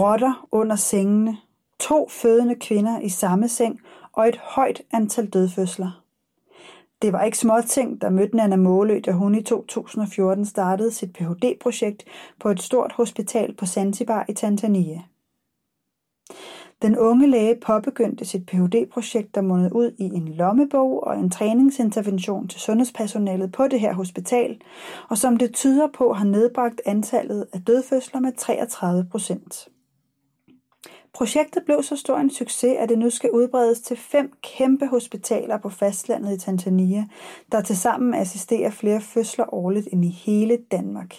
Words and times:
rotter 0.00 0.46
under 0.52 0.76
sengene, 0.76 1.36
to 1.78 2.08
fødende 2.08 2.54
kvinder 2.54 3.00
i 3.00 3.08
samme 3.08 3.48
seng 3.48 3.80
og 4.12 4.28
et 4.28 4.36
højt 4.36 4.82
antal 4.92 5.26
dødfødsler. 5.26 6.02
Det 7.02 7.12
var 7.12 7.22
ikke 7.22 7.38
småting, 7.38 8.00
der 8.00 8.10
mødte 8.10 8.36
Nana 8.36 8.56
Målø, 8.56 9.00
da 9.06 9.12
hun 9.12 9.34
i 9.34 9.42
2014 9.42 10.44
startede 10.46 10.90
sit 10.90 11.12
Ph.D.-projekt 11.12 12.04
på 12.40 12.50
et 12.50 12.62
stort 12.62 12.92
hospital 12.92 13.54
på 13.54 13.66
Zanzibar 13.66 14.24
i 14.28 14.32
Tanzania. 14.32 15.02
Den 16.82 16.98
unge 16.98 17.26
læge 17.26 17.60
påbegyndte 17.66 18.24
sit 18.24 18.46
Ph.D.-projekt, 18.46 19.34
der 19.34 19.40
mundede 19.40 19.74
ud 19.74 19.94
i 19.98 20.04
en 20.04 20.28
lommebog 20.28 21.06
og 21.06 21.18
en 21.18 21.30
træningsintervention 21.30 22.48
til 22.48 22.60
sundhedspersonalet 22.60 23.52
på 23.52 23.68
det 23.68 23.80
her 23.80 23.92
hospital, 23.92 24.60
og 25.08 25.18
som 25.18 25.36
det 25.36 25.54
tyder 25.54 25.88
på 25.94 26.12
har 26.12 26.24
nedbragt 26.24 26.80
antallet 26.86 27.46
af 27.52 27.64
dødfødsler 27.64 28.20
med 28.20 28.32
33 28.32 29.06
procent. 29.10 29.68
Projektet 31.14 31.62
blev 31.64 31.82
så 31.82 31.96
stor 31.96 32.16
en 32.16 32.30
succes, 32.30 32.76
at 32.78 32.88
det 32.88 32.98
nu 32.98 33.10
skal 33.10 33.30
udbredes 33.30 33.80
til 33.80 33.96
fem 33.96 34.32
kæmpe 34.42 34.86
hospitaler 34.86 35.58
på 35.58 35.68
fastlandet 35.68 36.36
i 36.36 36.38
Tanzania, 36.38 37.06
der 37.52 37.60
tilsammen 37.60 38.14
assisterer 38.14 38.70
flere 38.70 39.00
fødsler 39.00 39.54
årligt 39.54 39.88
end 39.92 40.04
i 40.04 40.08
hele 40.08 40.58
Danmark. 40.70 41.14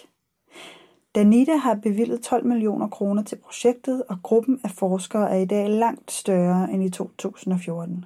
Danita 1.14 1.56
har 1.56 1.74
bevilget 1.74 2.20
12 2.20 2.46
millioner 2.46 2.88
kroner 2.88 3.22
til 3.22 3.36
projektet, 3.36 4.02
og 4.08 4.16
gruppen 4.22 4.60
af 4.64 4.70
forskere 4.70 5.30
er 5.30 5.36
i 5.36 5.44
dag 5.44 5.68
langt 5.68 6.12
større 6.12 6.70
end 6.72 6.84
i 6.84 6.90
2014. 6.90 8.04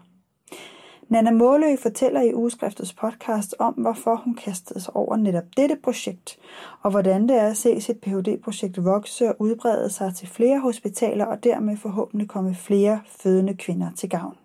Nana 1.09 1.31
Målø 1.31 1.77
fortæller 1.77 2.21
i 2.21 2.35
Ugeskriftets 2.35 2.93
podcast 2.93 3.55
om, 3.59 3.75
hvorfor 3.75 4.17
hun 4.25 4.35
kastede 4.35 4.81
sig 4.81 4.97
over 4.97 5.17
netop 5.17 5.45
dette 5.57 5.77
projekt, 5.83 6.39
og 6.83 6.91
hvordan 6.91 7.29
det 7.29 7.37
er 7.37 7.47
at 7.47 7.57
se 7.57 7.81
sit 7.81 8.01
Ph.D.-projekt 8.01 8.85
vokse 8.85 9.29
og 9.29 9.37
udbrede 9.39 9.91
sig 9.91 10.15
til 10.15 10.29
flere 10.29 10.61
hospitaler 10.61 11.25
og 11.25 11.45
dermed 11.45 11.77
forhåbentlig 11.77 12.29
komme 12.29 12.55
flere 12.55 13.01
fødende 13.07 13.55
kvinder 13.55 13.91
til 13.97 14.09
gavn. 14.09 14.37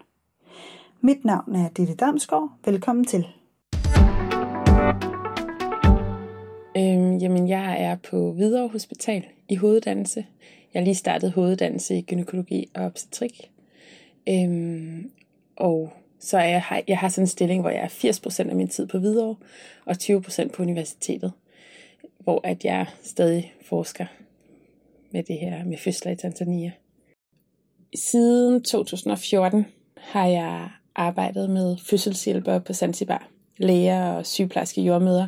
Mit 1.01 1.25
navn 1.25 1.55
er 1.55 1.69
Ditte 1.69 1.95
Damsgaard. 1.95 2.49
Velkommen 2.65 3.05
til. 3.05 3.27
Øhm, 6.77 7.17
jamen, 7.17 7.47
jeg 7.47 7.81
er 7.83 7.95
på 8.09 8.31
Hvidovre 8.31 8.67
Hospital 8.67 9.25
i 9.49 9.55
hoveddannelse. 9.55 10.25
Jeg 10.73 10.79
har 10.79 10.85
lige 10.85 10.95
startet 10.95 11.31
hoveddannelse 11.31 11.97
i 11.97 12.01
gynækologi 12.01 12.71
og 12.75 12.85
obstetrik. 12.85 13.51
Øhm, 14.29 15.11
og 15.55 15.93
så 16.21 16.37
er 16.37 16.43
jeg, 16.43 16.83
jeg 16.87 16.97
har 16.97 17.09
sådan 17.09 17.23
en 17.23 17.27
stilling, 17.27 17.61
hvor 17.61 17.69
jeg 17.69 17.83
er 17.83 17.87
80% 18.45 18.49
af 18.49 18.55
min 18.55 18.67
tid 18.67 18.87
på 18.87 18.99
Hvidovre 18.99 19.35
og 19.85 19.95
20% 20.03 20.49
på 20.49 20.63
universitetet. 20.63 21.31
Hvor 22.19 22.41
at 22.43 22.65
jeg 22.65 22.85
stadig 23.03 23.53
forsker 23.65 24.05
med 25.11 25.23
det 25.23 25.37
her 25.37 25.63
med 25.63 25.77
fødsler 25.77 26.11
i 26.11 26.15
Tanzania. 26.15 26.71
Siden 27.95 28.63
2014 28.63 29.65
har 29.97 30.27
jeg 30.27 30.69
arbejdet 30.95 31.49
med 31.49 31.77
fødselshjælpere 31.89 32.61
på 32.61 32.73
Zanzibar, 32.73 33.29
læger 33.57 34.11
og 34.11 34.25
sygeplejerske 34.25 34.81
jordmøder, 34.81 35.27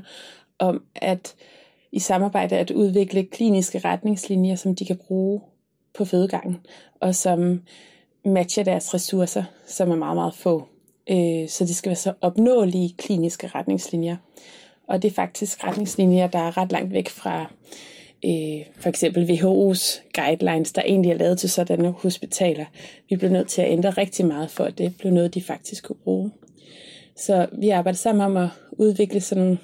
om 0.59 0.83
at 0.95 1.35
i 1.91 1.99
samarbejde 1.99 2.57
at 2.57 2.71
udvikle 2.71 3.25
kliniske 3.25 3.79
retningslinjer, 3.79 4.55
som 4.55 4.75
de 4.75 4.85
kan 4.85 4.97
bruge 5.07 5.41
på 5.93 6.05
fødegangen, 6.05 6.57
og 6.99 7.15
som 7.15 7.61
matcher 8.25 8.63
deres 8.63 8.93
ressourcer, 8.93 9.43
som 9.67 9.91
er 9.91 9.95
meget, 9.95 10.15
meget 10.15 10.35
få. 10.35 10.67
Øh, 11.09 11.49
så 11.49 11.65
det 11.65 11.75
skal 11.75 11.89
være 11.89 11.95
så 11.95 12.13
opnåelige 12.21 12.95
kliniske 12.97 13.47
retningslinjer. 13.47 14.15
Og 14.87 15.01
det 15.01 15.09
er 15.09 15.13
faktisk 15.13 15.63
retningslinjer, 15.63 16.27
der 16.27 16.39
er 16.39 16.57
ret 16.57 16.71
langt 16.71 16.93
væk 16.93 17.09
fra 17.09 17.51
øh, 18.25 18.65
for 18.77 18.89
eksempel 18.89 19.31
WHO's 19.31 20.01
guidelines, 20.13 20.71
der 20.71 20.81
egentlig 20.81 21.11
er 21.11 21.17
lavet 21.17 21.39
til 21.39 21.49
sådanne 21.49 21.91
hospitaler. 21.91 22.65
Vi 23.09 23.15
blev 23.15 23.31
nødt 23.31 23.47
til 23.47 23.61
at 23.61 23.71
ændre 23.71 23.89
rigtig 23.89 24.25
meget 24.25 24.51
for, 24.51 24.63
at 24.63 24.77
det 24.77 24.97
blev 24.97 25.13
noget, 25.13 25.33
de 25.33 25.41
faktisk 25.41 25.83
kunne 25.83 25.95
bruge. 26.03 26.31
Så 27.15 27.47
vi 27.51 27.69
arbejder 27.69 27.97
sammen 27.97 28.25
om 28.25 28.37
at 28.37 28.49
udvikle 28.71 29.21
sådan 29.21 29.59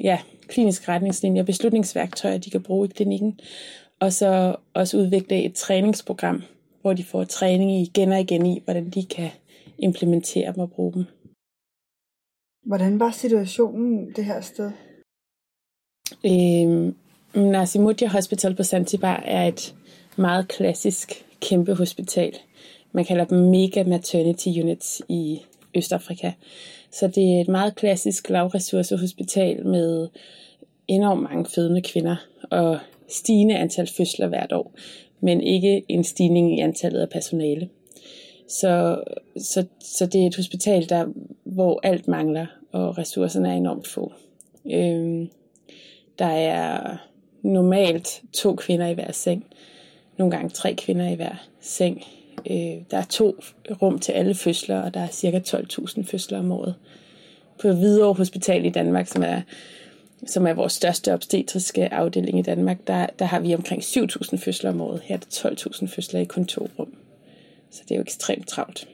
ja, 0.00 0.18
kliniske 0.48 0.88
retningslinjer 0.92 1.42
og 1.42 1.46
beslutningsværktøjer, 1.46 2.38
de 2.38 2.50
kan 2.50 2.62
bruge 2.62 2.88
i 2.88 2.92
klinikken. 2.96 3.40
Og 4.00 4.12
så 4.12 4.56
også 4.74 4.96
udvikle 4.96 5.42
et 5.42 5.54
træningsprogram, 5.54 6.42
hvor 6.80 6.92
de 6.92 7.04
får 7.04 7.24
træning 7.24 7.80
igen 7.80 8.12
og 8.12 8.20
igen 8.20 8.46
i, 8.46 8.60
hvordan 8.64 8.90
de 8.90 9.04
kan 9.04 9.30
implementere 9.78 10.52
dem 10.52 10.60
og 10.62 10.70
bruge 10.70 10.92
dem. 10.92 11.04
Hvordan 12.66 13.00
var 13.00 13.10
situationen 13.10 14.12
det 14.16 14.24
her 14.24 14.40
sted? 14.40 14.70
Øhm, 16.24 16.94
Nasimudia 17.34 18.08
Hospital 18.08 18.54
på 18.54 18.62
Zanzibar 18.62 19.22
er 19.26 19.48
et 19.48 19.74
meget 20.16 20.48
klassisk 20.48 21.26
kæmpe 21.40 21.74
hospital. 21.74 22.36
Man 22.92 23.04
kalder 23.04 23.24
dem 23.24 23.38
mega 23.38 23.84
maternity 23.84 24.48
units 24.48 25.02
i 25.08 25.40
Østafrika. 25.74 26.32
Så 26.90 27.06
det 27.06 27.36
er 27.36 27.40
et 27.40 27.48
meget 27.48 27.74
klassisk 27.74 28.30
lavressourcehospital 28.30 29.66
med 29.66 30.08
enormt 30.88 31.22
mange 31.22 31.46
fødende 31.54 31.82
kvinder 31.82 32.16
og 32.50 32.78
stigende 33.08 33.56
antal 33.56 33.88
fødsler 33.96 34.28
hvert 34.28 34.52
år, 34.52 34.72
men 35.20 35.40
ikke 35.40 35.84
en 35.88 36.04
stigning 36.04 36.58
i 36.58 36.60
antallet 36.60 37.00
af 37.00 37.08
personale. 37.08 37.68
Så, 38.48 39.02
så, 39.36 39.66
så 39.80 40.06
det 40.06 40.22
er 40.22 40.26
et 40.26 40.36
hospital, 40.36 40.88
der, 40.88 41.06
hvor 41.44 41.80
alt 41.82 42.08
mangler, 42.08 42.46
og 42.72 42.98
ressourcerne 42.98 43.48
er 43.48 43.52
enormt 43.52 43.88
få. 43.88 44.12
Øhm, 44.72 45.30
der 46.18 46.26
er 46.26 46.96
normalt 47.42 48.22
to 48.32 48.54
kvinder 48.54 48.86
i 48.86 48.94
hver 48.94 49.12
seng, 49.12 49.46
nogle 50.16 50.30
gange 50.30 50.50
tre 50.50 50.74
kvinder 50.74 51.08
i 51.08 51.14
hver 51.14 51.34
seng. 51.60 52.02
Øh, 52.50 52.76
der 52.90 52.98
er 52.98 53.04
to 53.08 53.36
rum 53.82 53.98
til 53.98 54.12
alle 54.12 54.34
fødsler, 54.34 54.82
og 54.82 54.94
der 54.94 55.00
er 55.00 55.08
cirka 55.08 55.38
12.000 55.38 56.04
fødsler 56.04 56.38
om 56.38 56.52
året. 56.52 56.74
På 57.60 57.72
Hvidovre 57.72 58.14
Hospital 58.14 58.64
i 58.64 58.70
Danmark, 58.70 59.06
som 59.06 59.22
er, 59.22 59.40
som 60.26 60.46
er 60.46 60.52
vores 60.52 60.72
største 60.72 61.12
obstetriske 61.14 61.92
afdeling 61.92 62.38
i 62.38 62.42
Danmark, 62.42 62.78
der, 62.86 63.06
der 63.18 63.24
har 63.24 63.40
vi 63.40 63.54
omkring 63.54 63.82
7.000 63.82 64.36
fødsler 64.36 64.70
om 64.70 64.80
året. 64.80 65.00
Her 65.04 65.16
er 65.16 65.20
der 65.20 65.50
12.000 65.50 65.86
fødsler 65.86 66.20
i 66.20 66.24
kun 66.24 66.44
to 66.44 66.68
rum. 66.78 66.94
Så 67.74 67.82
det 67.82 67.90
er 67.90 67.96
jo 67.96 68.02
ekstremt 68.02 68.48
travlt. 68.48 68.88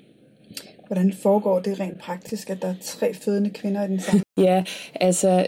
Hvordan 0.86 1.12
foregår 1.12 1.60
det 1.60 1.80
rent 1.80 1.98
praktisk, 1.98 2.50
at 2.50 2.62
der 2.62 2.68
er 2.68 2.74
tre 2.82 3.14
fødende 3.14 3.50
kvinder 3.50 3.84
i 3.84 3.88
den 3.88 4.00
samme? 4.00 4.22
Ja, 4.38 4.64
altså, 4.94 5.46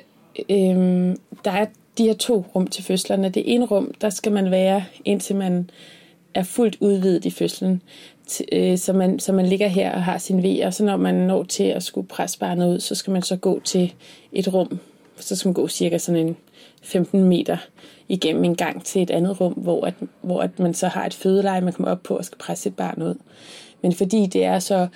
øhm, 0.50 1.16
der 1.44 1.50
er 1.50 1.66
de 1.98 2.04
her 2.04 2.14
to 2.14 2.44
rum 2.54 2.66
til 2.66 2.84
fødslerne. 2.84 3.28
Det 3.28 3.54
ene 3.54 3.66
rum, 3.66 3.94
der 4.00 4.10
skal 4.10 4.32
man 4.32 4.50
være, 4.50 4.84
indtil 5.04 5.36
man 5.36 5.70
er 6.34 6.42
fuldt 6.42 6.76
udvidet 6.80 7.24
i 7.24 7.30
fødslen. 7.30 7.82
Øh, 8.52 8.78
så 8.78 8.92
man, 8.92 9.18
så 9.18 9.32
man 9.32 9.46
ligger 9.46 9.68
her 9.68 9.92
og 9.92 10.02
har 10.02 10.18
sin 10.18 10.42
V, 10.42 10.60
og 10.64 10.74
så 10.74 10.84
når 10.84 10.96
man 10.96 11.14
når 11.14 11.42
til 11.42 11.64
at 11.64 11.82
skulle 11.82 12.08
presse 12.08 12.38
barnet 12.38 12.74
ud, 12.74 12.80
så 12.80 12.94
skal 12.94 13.10
man 13.10 13.22
så 13.22 13.36
gå 13.36 13.60
til 13.64 13.94
et 14.32 14.52
rum. 14.54 14.78
Så 15.16 15.36
skal 15.36 15.48
man 15.48 15.54
gå 15.54 15.68
cirka 15.68 15.98
sådan 15.98 16.26
en 16.26 16.36
15 16.82 17.24
meter 17.24 17.56
igennem 18.12 18.44
en 18.44 18.56
gang 18.56 18.84
til 18.84 19.02
et 19.02 19.10
andet 19.10 19.40
rum, 19.40 19.52
hvor, 19.52 19.86
at, 19.86 19.94
hvor 20.20 20.40
at 20.40 20.58
man 20.58 20.74
så 20.74 20.88
har 20.88 21.06
et 21.06 21.14
fødeleje, 21.14 21.60
man 21.60 21.72
kommer 21.72 21.90
op 21.90 22.02
på 22.02 22.16
og 22.16 22.24
skal 22.24 22.38
presse 22.38 22.68
et 22.68 22.76
barn 22.76 23.02
ud. 23.02 23.14
Men 23.82 23.92
fordi 23.92 24.26
det 24.26 24.44
er 24.44 24.58
så 24.58 24.88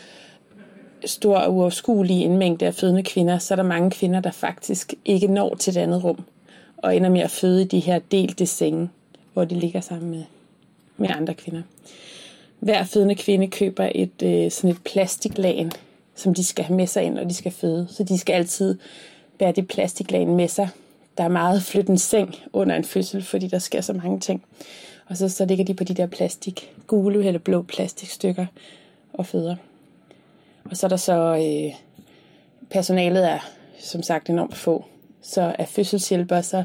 stor 1.04 1.36
og 1.36 1.54
uoverskuelig 1.54 2.22
en 2.22 2.36
mængde 2.38 2.66
af 2.66 2.74
fødende 2.74 3.02
kvinder, 3.02 3.38
så 3.38 3.54
er 3.54 3.56
der 3.56 3.62
mange 3.62 3.90
kvinder, 3.90 4.20
der 4.20 4.30
faktisk 4.30 4.94
ikke 5.04 5.26
når 5.26 5.54
til 5.54 5.70
et 5.70 5.76
andet 5.76 6.04
rum, 6.04 6.24
og 6.76 6.96
ender 6.96 7.10
med 7.10 7.20
at 7.20 7.30
føde 7.30 7.62
i 7.62 7.64
de 7.64 7.80
her 7.80 7.98
delte 7.98 8.46
senge, 8.46 8.88
hvor 9.32 9.44
de 9.44 9.54
ligger 9.54 9.80
sammen 9.80 10.10
med, 10.10 10.22
med 10.96 11.08
andre 11.10 11.34
kvinder. 11.34 11.62
Hver 12.60 12.84
fødende 12.84 13.14
kvinde 13.14 13.46
køber 13.46 13.90
et 13.94 14.22
øh, 14.22 14.50
sådan 14.50 14.70
et 14.70 14.82
plastiklagen, 14.84 15.72
som 16.14 16.34
de 16.34 16.44
skal 16.44 16.64
have 16.64 16.76
med 16.76 16.86
sig 16.86 17.02
ind, 17.02 17.14
når 17.14 17.24
de 17.24 17.34
skal 17.34 17.52
føde. 17.52 17.86
Så 17.90 18.04
de 18.04 18.18
skal 18.18 18.32
altid 18.32 18.78
bære 19.38 19.52
det 19.52 19.68
plastiklagen 19.68 20.36
med 20.36 20.48
sig, 20.48 20.68
der 21.18 21.24
er 21.24 21.28
meget 21.28 21.62
flytte 21.62 21.90
en 21.90 21.98
seng 21.98 22.34
under 22.52 22.76
en 22.76 22.84
fødsel, 22.84 23.22
fordi 23.22 23.46
der 23.48 23.58
sker 23.58 23.80
så 23.80 23.92
mange 23.92 24.20
ting. 24.20 24.44
Og 25.06 25.16
så, 25.16 25.28
så 25.28 25.44
ligger 25.44 25.64
de 25.64 25.74
på 25.74 25.84
de 25.84 25.94
der 25.94 26.06
plastik, 26.06 26.74
gule 26.86 27.26
eller 27.26 27.40
blå 27.40 27.62
plastikstykker 27.62 28.46
og 29.12 29.26
føder. 29.26 29.56
Og 30.64 30.76
så 30.76 30.86
er 30.86 30.88
der 30.88 30.96
så, 30.96 31.36
øh, 31.36 31.74
personalet 32.70 33.30
er 33.30 33.38
som 33.78 34.02
sagt 34.02 34.30
enormt 34.30 34.56
få. 34.56 34.84
Så 35.22 35.54
er 35.58 35.64
fødselshjælper, 35.64 36.40
så 36.40 36.64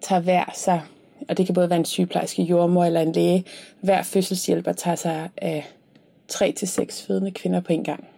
tager 0.00 0.20
hver 0.20 0.44
sig, 0.54 0.82
og 1.28 1.38
det 1.38 1.46
kan 1.46 1.54
både 1.54 1.70
være 1.70 1.78
en 1.78 1.84
sygeplejerske, 1.84 2.42
jordmor 2.42 2.84
eller 2.84 3.00
en 3.00 3.12
læge, 3.12 3.44
hver 3.80 4.02
fødselshjælper 4.02 4.72
tager 4.72 4.96
sig 4.96 5.28
af 5.36 5.68
tre 6.28 6.52
til 6.52 6.68
seks 6.68 7.02
fødende 7.02 7.30
kvinder 7.30 7.60
på 7.60 7.72
en 7.72 7.84
gang. 7.84 8.08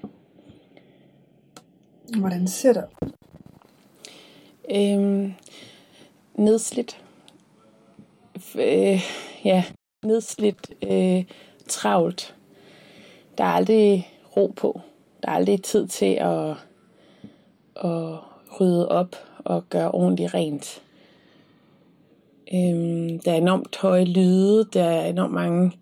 Hvordan 2.16 2.48
ser 2.48 2.72
det 2.72 2.84
Øhm, 4.70 5.34
nedslidt. 6.34 7.00
Øh, 8.58 9.00
ja, 9.44 9.64
nedslidt, 10.04 10.70
øh, 10.90 11.24
travlt. 11.68 12.34
Der 13.38 13.44
er 13.44 13.48
aldrig 13.48 14.08
ro 14.36 14.52
på. 14.56 14.80
Der 15.22 15.28
er 15.28 15.34
aldrig 15.34 15.62
tid 15.62 15.86
til 15.86 16.14
at, 16.14 16.50
at 17.76 18.18
rydde 18.60 18.88
op 18.88 19.16
og 19.38 19.64
gøre 19.68 19.90
ordentligt 19.90 20.34
rent. 20.34 20.82
Øhm, 22.54 23.18
der 23.18 23.32
er 23.32 23.36
enormt 23.36 23.76
høje 23.76 24.04
lyde, 24.04 24.68
der 24.72 24.84
er 24.84 25.06
enormt 25.06 25.32
mange 25.32 25.72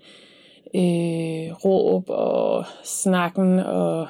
øh, 0.74 1.52
råb 1.64 2.04
og 2.08 2.64
snakken 2.84 3.58
og, 3.58 4.08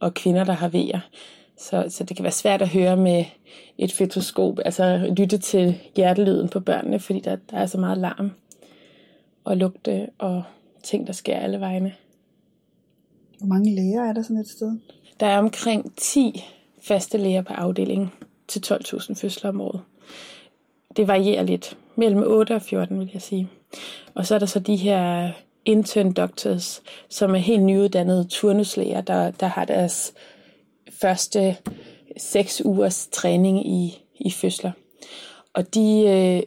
og 0.00 0.14
kvinder, 0.14 0.44
der 0.44 0.52
har 0.52 0.68
vejer. 0.68 1.00
Så, 1.58 1.84
så 1.88 2.04
det 2.04 2.16
kan 2.16 2.22
være 2.22 2.32
svært 2.32 2.62
at 2.62 2.68
høre 2.68 2.96
med 2.96 3.24
et 3.78 3.92
fetoskop, 3.92 4.58
altså 4.64 5.14
lytte 5.16 5.38
til 5.38 5.80
hjertelyden 5.96 6.48
på 6.48 6.60
børnene, 6.60 7.00
fordi 7.00 7.20
der, 7.20 7.36
der 7.50 7.56
er 7.56 7.66
så 7.66 7.78
meget 7.78 7.98
larm 7.98 8.30
og 9.44 9.56
lugte 9.56 10.08
og 10.18 10.42
ting, 10.82 11.06
der 11.06 11.12
sker 11.12 11.36
alle 11.36 11.60
vegne. 11.60 11.94
Hvor 13.38 13.46
mange 13.46 13.74
læger 13.74 14.02
er 14.08 14.12
der 14.12 14.22
sådan 14.22 14.36
et 14.36 14.48
sted? 14.48 14.78
Der 15.20 15.26
er 15.26 15.38
omkring 15.38 15.92
10 15.96 16.44
faste 16.82 17.18
læger 17.18 17.42
på 17.42 17.52
afdelingen 17.52 18.10
til 18.48 18.62
12.000 18.66 19.14
fødsler 19.14 19.50
om 19.50 19.60
året. 19.60 19.80
Det 20.96 21.08
varierer 21.08 21.42
lidt. 21.42 21.76
Mellem 21.96 22.22
8 22.26 22.54
og 22.54 22.62
14, 22.62 22.98
vil 22.98 23.10
jeg 23.12 23.22
sige. 23.22 23.48
Og 24.14 24.26
så 24.26 24.34
er 24.34 24.38
der 24.38 24.46
så 24.46 24.58
de 24.60 24.76
her 24.76 25.32
intern 25.64 26.12
doctors, 26.12 26.82
som 27.08 27.34
er 27.34 27.38
helt 27.38 27.62
nyuddannede 27.62 28.24
turnuslæger, 28.24 29.00
der, 29.00 29.30
der 29.30 29.46
har 29.46 29.64
deres 29.64 30.14
første 31.00 31.56
seks 32.16 32.62
ugers 32.64 33.08
træning 33.12 33.66
i, 33.66 34.02
i 34.20 34.30
fødsler. 34.30 34.70
Og 35.54 35.74
de, 35.74 36.02
øh, 36.08 36.42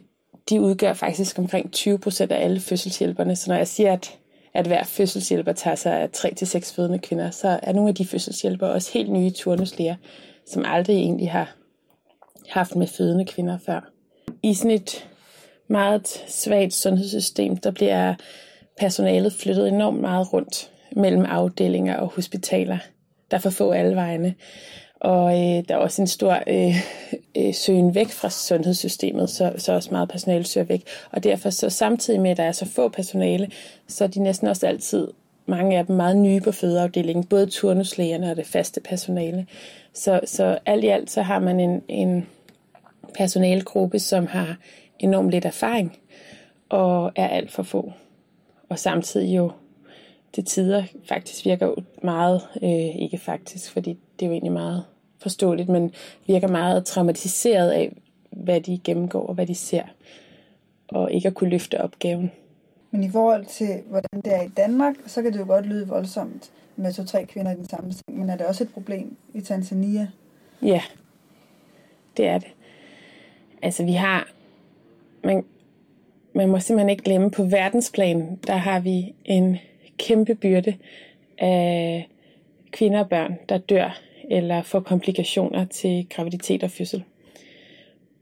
de 0.50 0.60
udgør 0.60 0.92
faktisk 0.92 1.38
omkring 1.38 1.70
20% 1.76 2.20
af 2.30 2.44
alle 2.44 2.60
fødselshjælperne. 2.60 3.36
Så 3.36 3.50
når 3.50 3.56
jeg 3.56 3.68
siger, 3.68 3.92
at, 3.92 4.18
at 4.54 4.66
hver 4.66 4.84
fødselshjælper 4.84 5.52
tager 5.52 5.76
sig 5.76 6.00
af 6.00 6.08
3-6 6.16 6.74
fødende 6.74 6.98
kvinder, 6.98 7.30
så 7.30 7.60
er 7.62 7.72
nogle 7.72 7.88
af 7.88 7.94
de 7.94 8.06
fødselshjælpere 8.06 8.70
også 8.70 8.92
helt 8.92 9.12
nye 9.12 9.30
turnuslæger, 9.30 9.96
som 10.46 10.64
aldrig 10.66 10.96
egentlig 10.96 11.30
har 11.30 11.56
haft 12.48 12.76
med 12.76 12.86
fødende 12.86 13.24
kvinder 13.24 13.58
før. 13.66 13.90
I 14.42 14.54
sådan 14.54 14.70
et 14.70 15.08
meget 15.68 16.24
svagt 16.28 16.74
sundhedssystem, 16.74 17.56
der 17.56 17.70
bliver 17.70 18.14
personalet 18.78 19.32
flyttet 19.32 19.68
enormt 19.68 20.00
meget 20.00 20.32
rundt 20.32 20.70
mellem 20.96 21.24
afdelinger 21.24 21.96
og 21.96 22.08
hospitaler. 22.08 22.78
Der 23.32 23.38
er 23.38 23.42
for 23.42 23.50
få 23.50 23.70
alle 23.70 23.96
vegne. 23.96 24.34
Og 25.00 25.32
øh, 25.32 25.64
der 25.68 25.74
er 25.74 25.76
også 25.76 26.02
en 26.02 26.08
stor 26.08 26.38
øh, 26.46 26.76
øh, 27.36 27.54
søgen 27.54 27.94
væk 27.94 28.08
fra 28.08 28.30
sundhedssystemet, 28.30 29.30
så, 29.30 29.52
så 29.56 29.72
også 29.72 29.88
meget 29.90 30.08
personale 30.08 30.44
søger 30.44 30.64
væk. 30.64 30.82
Og 31.10 31.24
derfor 31.24 31.50
så 31.50 31.70
samtidig 31.70 32.20
med, 32.20 32.30
at 32.30 32.36
der 32.36 32.42
er 32.42 32.52
så 32.52 32.66
få 32.66 32.88
personale, 32.88 33.50
så 33.88 34.04
er 34.04 34.08
de 34.08 34.20
næsten 34.20 34.48
også 34.48 34.66
altid, 34.66 35.08
mange 35.46 35.78
af 35.78 35.86
dem 35.86 35.96
meget 35.96 36.16
nye 36.16 36.40
på 36.40 36.52
fødeafdelingen, 36.52 37.24
både 37.24 37.46
turnuslægerne 37.46 38.30
og 38.30 38.36
det 38.36 38.46
faste 38.46 38.80
personale. 38.80 39.46
Så, 39.92 40.20
så 40.24 40.58
alt 40.66 40.84
i 40.84 40.88
alt 40.88 41.10
så 41.10 41.22
har 41.22 41.38
man 41.38 41.60
en, 41.60 41.82
en 41.88 42.26
personalegruppe, 43.14 43.98
som 43.98 44.26
har 44.26 44.56
enormt 44.98 45.30
lidt 45.30 45.44
erfaring 45.44 45.98
og 46.68 47.12
er 47.16 47.28
alt 47.28 47.52
for 47.52 47.62
få. 47.62 47.92
Og 48.68 48.78
samtidig 48.78 49.36
jo 49.36 49.52
til 50.32 50.44
tider 50.44 50.82
faktisk 51.08 51.44
virker 51.44 51.74
meget, 52.02 52.40
øh, 52.62 53.02
ikke 53.02 53.18
faktisk, 53.18 53.72
fordi 53.72 53.90
det 53.90 54.24
er 54.24 54.26
jo 54.26 54.32
egentlig 54.32 54.52
meget 54.52 54.84
forståeligt, 55.18 55.68
men 55.68 55.94
virker 56.26 56.48
meget 56.48 56.84
traumatiseret 56.84 57.70
af, 57.70 57.96
hvad 58.30 58.60
de 58.60 58.80
gennemgår 58.84 59.26
og 59.26 59.34
hvad 59.34 59.46
de 59.46 59.54
ser, 59.54 59.82
og 60.88 61.12
ikke 61.12 61.28
at 61.28 61.34
kunne 61.34 61.50
løfte 61.50 61.80
opgaven. 61.80 62.30
Men 62.90 63.04
i 63.04 63.10
forhold 63.10 63.46
til, 63.46 63.80
hvordan 63.88 64.22
det 64.24 64.34
er 64.34 64.42
i 64.42 64.48
Danmark, 64.48 64.94
så 65.06 65.22
kan 65.22 65.32
det 65.32 65.38
jo 65.38 65.46
godt 65.46 65.66
lyde 65.66 65.88
voldsomt 65.88 66.50
med 66.76 66.92
to-tre 66.92 67.24
kvinder 67.24 67.52
i 67.52 67.56
den 67.56 67.68
samme 67.68 67.92
seng, 67.92 68.18
men 68.18 68.30
er 68.30 68.36
det 68.36 68.46
også 68.46 68.64
et 68.64 68.72
problem 68.72 69.16
i 69.34 69.40
Tanzania? 69.40 70.08
Ja, 70.62 70.82
det 72.16 72.26
er 72.26 72.38
det. 72.38 72.48
Altså 73.62 73.84
vi 73.84 73.92
har, 73.92 74.28
man, 75.24 75.44
man 76.34 76.48
må 76.48 76.58
simpelthen 76.58 76.90
ikke 76.90 77.02
glemme, 77.02 77.30
på 77.30 77.44
verdensplan, 77.44 78.38
der 78.46 78.56
har 78.56 78.80
vi 78.80 79.14
en 79.24 79.58
kæmpe 80.02 80.34
byrde 80.34 80.74
af 81.38 82.08
kvinder 82.70 83.00
og 83.00 83.08
børn, 83.08 83.38
der 83.48 83.58
dør 83.58 84.00
eller 84.30 84.62
får 84.62 84.80
komplikationer 84.80 85.64
til 85.64 86.06
graviditet 86.10 86.62
og 86.62 86.70
fødsel. 86.70 87.04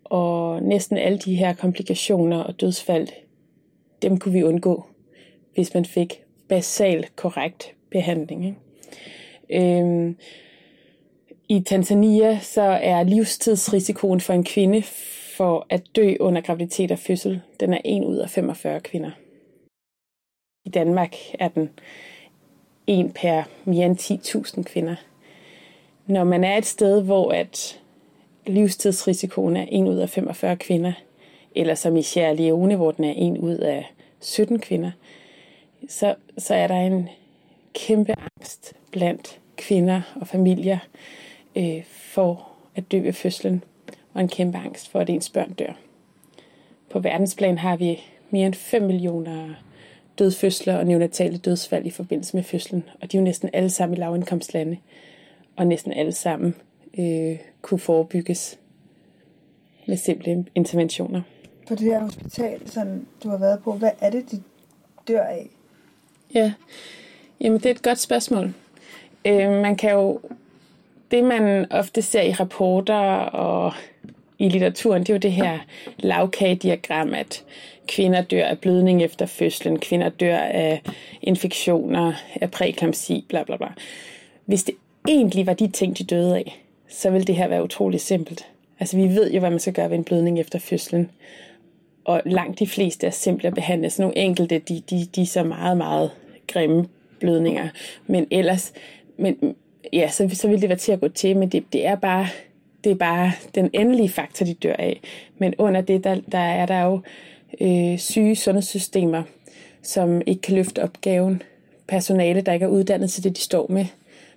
Og 0.05 0.63
næsten 0.63 0.97
alle 0.97 1.19
de 1.19 1.35
her 1.35 1.55
komplikationer 1.55 2.39
og 2.39 2.61
dødsfald, 2.61 3.09
dem 4.03 4.19
kunne 4.19 4.35
vi 4.35 4.43
undgå, 4.43 4.85
hvis 5.55 5.75
man 5.75 5.85
fik 5.85 6.23
basal 6.49 7.07
korrekt 7.17 7.75
behandling. 7.91 8.47
Ikke? 8.47 9.79
Øhm, 9.79 10.17
I 11.49 11.61
Tanzania 11.61 12.39
så 12.39 12.63
er 12.63 13.03
livstidsrisikoen 13.03 14.21
for 14.21 14.33
en 14.33 14.45
kvinde 14.45 14.83
for 15.37 15.67
at 15.71 15.83
dø 15.97 16.15
under 16.21 16.41
graviditet 16.41 16.93
og 16.93 16.99
fødsel, 16.99 17.41
den 17.61 17.75
er 17.75 17.79
1 17.85 18.05
ud 18.05 18.17
af 18.17 18.31
45 18.31 18.81
kvinder. 18.81 19.11
I 20.71 20.73
Danmark 20.73 21.17
er 21.35 21.49
den 21.49 21.71
en 22.87 23.13
per 23.13 23.43
mere 23.65 23.87
end 23.87 23.99
10.000 24.57 24.63
kvinder. 24.63 24.97
Når 26.07 26.25
man 26.25 26.45
er 26.45 26.57
et 26.57 26.67
sted, 26.67 27.03
hvor 27.03 27.33
at 27.33 27.81
livstidsrisikoen 28.47 29.57
er 29.57 29.67
1 29.71 29.89
ud 29.89 29.97
af 29.97 30.11
45 30.11 30.57
kvinder, 30.57 30.93
eller 31.55 31.75
som 31.75 31.97
i 31.97 32.03
Sierra 32.03 32.33
Leone, 32.33 32.77
hvor 32.77 32.91
den 32.91 33.05
er 33.05 33.15
1 33.17 33.39
ud 33.39 33.55
af 33.55 33.93
17 34.21 34.61
kvinder, 34.61 34.91
så, 35.89 36.15
så 36.39 36.55
er 36.55 36.67
der 36.67 36.77
en 36.77 37.09
kæmpe 37.75 38.15
angst 38.19 38.73
blandt 38.91 39.41
kvinder 39.57 40.03
og 40.21 40.27
familier 40.27 40.79
øh, 41.57 41.85
for 41.85 42.49
at 42.75 42.93
dø 42.93 42.99
ved 42.99 43.13
fødslen, 43.13 43.65
og 44.15 44.21
en 44.21 44.29
kæmpe 44.29 44.59
angst 44.59 44.89
for, 44.89 45.01
at 45.01 45.11
ens 45.11 45.31
børn 45.31 45.53
dør. 45.53 45.73
På 46.91 46.99
verdensplan 46.99 47.59
har 47.59 47.77
vi 47.77 48.01
mere 48.31 48.47
end 48.47 48.55
5 48.55 48.83
millioner 48.83 49.55
dødfødsler 50.21 50.77
og 50.77 50.87
neonatale 50.87 51.39
dødsfald 51.39 51.87
i 51.87 51.91
forbindelse 51.91 52.37
med 52.37 52.45
fødslen, 52.45 52.85
og 53.01 53.13
de 53.13 53.17
er 53.17 53.21
jo 53.21 53.25
næsten 53.25 53.51
alle 53.53 53.71
sammen 53.71 53.97
i 53.97 54.01
lavindkomstlande, 54.01 54.77
og 55.57 55.67
næsten 55.67 55.93
alle 55.93 56.13
sammen 56.13 56.55
øh, 56.99 57.39
kunne 57.63 57.81
forebygges 57.81 58.59
med 59.87 59.97
simple 59.97 60.45
interventioner. 60.55 61.23
På 61.69 61.75
det 61.75 61.85
her 61.85 62.01
hospital, 62.01 62.71
som 62.71 63.07
du 63.25 63.29
har 63.29 63.39
været 63.39 63.61
på, 63.63 63.73
hvad 63.73 63.91
er 64.01 64.11
det, 64.11 64.31
de 64.31 64.43
dør 65.09 65.23
af? 65.23 65.51
Ja, 66.35 66.53
jamen 67.41 67.59
det 67.59 67.67
er 67.67 67.71
et 67.71 67.83
godt 67.83 67.99
spørgsmål. 67.99 68.55
Øh, 69.25 69.51
man 69.51 69.77
kan 69.77 69.91
jo, 69.93 70.21
det 71.11 71.25
man 71.25 71.73
ofte 71.73 72.03
ser 72.03 72.23
i 72.23 72.33
rapporter 72.33 72.95
og 73.21 73.73
i 74.39 74.49
litteraturen, 74.49 75.03
det 75.03 75.11
er 75.11 75.15
jo 75.15 75.19
det 75.19 75.33
her 75.33 75.59
lavkagediagram, 75.99 77.15
at 77.15 77.45
kvinder 77.91 78.23
dør 78.23 78.45
af 78.45 78.59
blødning 78.59 79.03
efter 79.03 79.27
fødslen, 79.27 79.79
kvinder 79.79 80.09
dør 80.09 80.39
af 80.39 80.83
infektioner, 81.23 82.13
af 82.41 82.51
præeklamsi, 82.51 83.25
bla 83.29 83.43
bla 83.43 83.57
bla. 83.57 83.69
Hvis 84.45 84.65
det 84.65 84.75
egentlig 85.09 85.47
var 85.47 85.53
de 85.53 85.69
ting, 85.69 85.99
de 85.99 86.05
døde 86.05 86.37
af, 86.37 86.63
så 86.89 87.11
ville 87.11 87.25
det 87.25 87.37
her 87.37 87.49
være 87.49 87.65
utrolig 87.65 88.01
simpelt. 88.01 88.47
Altså 88.81 88.97
vi 88.97 89.03
ved 89.03 89.33
jo, 89.33 89.41
hvad 89.41 89.51
man 89.51 89.59
skal 89.59 89.73
gøre 89.73 89.91
ved 89.91 89.99
en 89.99 90.05
blødning 90.05 90.41
efter 90.41 90.59
fødslen. 90.59 91.11
Og 92.05 92.23
langt 92.27 92.59
de 92.59 92.67
fleste 92.67 93.07
er 93.07 93.11
simple 93.11 93.49
at 93.49 93.55
behandle. 93.55 93.91
Så 93.91 94.03
nogle 94.03 94.19
enkelte, 94.19 94.59
de, 94.59 94.83
de, 94.91 95.07
de 95.15 95.23
er 95.23 95.27
så 95.27 95.43
meget, 95.43 95.77
meget 95.77 96.11
grimme 96.47 96.87
blødninger. 97.21 97.69
Men 98.07 98.27
ellers, 98.31 98.73
men, 99.17 99.57
ja, 99.93 100.09
så, 100.09 100.29
så 100.33 100.49
ville 100.49 100.61
det 100.61 100.69
være 100.69 100.79
til 100.79 100.93
at 100.93 101.01
gå 101.01 101.09
til, 101.09 101.37
men 101.37 101.49
det, 101.49 101.65
det 101.73 101.87
er 101.87 101.95
bare 101.95 102.29
det 102.85 102.93
er 102.93 102.97
bare 102.97 103.33
den 103.55 103.71
endelige 103.73 104.09
faktor, 104.09 104.47
de 104.47 104.55
dør 104.55 104.75
af. 104.79 105.01
Men 105.39 105.55
under 105.59 105.81
det, 105.81 106.05
der, 106.05 106.21
der 106.33 106.39
er 106.39 106.67
der 106.67 106.81
jo 106.81 107.01
øh, 107.61 107.99
syge 107.99 108.37
sundhedssystemer, 108.37 109.23
som 109.83 110.23
ikke 110.27 110.43
kan 110.43 110.55
løfte 110.55 110.83
opgaven. 110.83 111.43
Personale, 111.89 112.41
der 112.41 112.53
ikke 112.53 112.65
er 112.65 112.71
uddannet 112.71 113.11
til 113.11 113.25
det, 113.25 113.37
de 113.37 113.41
står 113.41 113.67
med. 113.71 113.87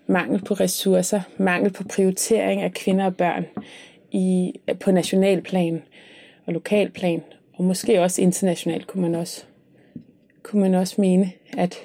Mangel 0.07 0.43
på 0.43 0.53
ressourcer, 0.53 1.21
mangel 1.37 1.71
på 1.71 1.83
prioritering 1.83 2.61
af 2.61 2.73
kvinder 2.73 3.05
og 3.05 3.15
børn 3.15 3.45
i, 4.11 4.53
på 4.79 4.91
nationalplan 4.91 5.83
og 6.45 6.53
lokalplan, 6.53 7.23
og 7.53 7.63
måske 7.63 8.01
også 8.01 8.21
internationalt 8.21 8.87
kunne 8.87 9.01
man 9.01 9.15
også, 9.15 9.43
kunne 10.43 10.61
man 10.61 10.73
også 10.73 11.01
mene, 11.01 11.31
at 11.57 11.75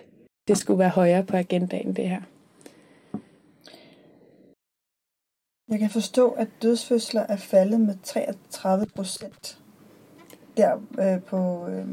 det 0.49 0.59
skulle 0.59 0.79
være 0.79 0.89
højere 0.89 1.25
på 1.25 1.37
agendaen, 1.37 1.97
det 1.97 2.09
her. 2.09 2.21
Jeg 5.71 5.79
kan 5.79 5.91
forstå, 5.91 6.31
at 6.31 6.49
dødsfødsler 6.63 7.27
er 7.29 7.37
faldet 7.37 7.81
med 7.81 7.95
33 8.03 8.87
procent 8.97 9.59
der 10.59 10.75
øh, 10.99 11.23
på, 11.23 11.67
øh, 11.69 11.87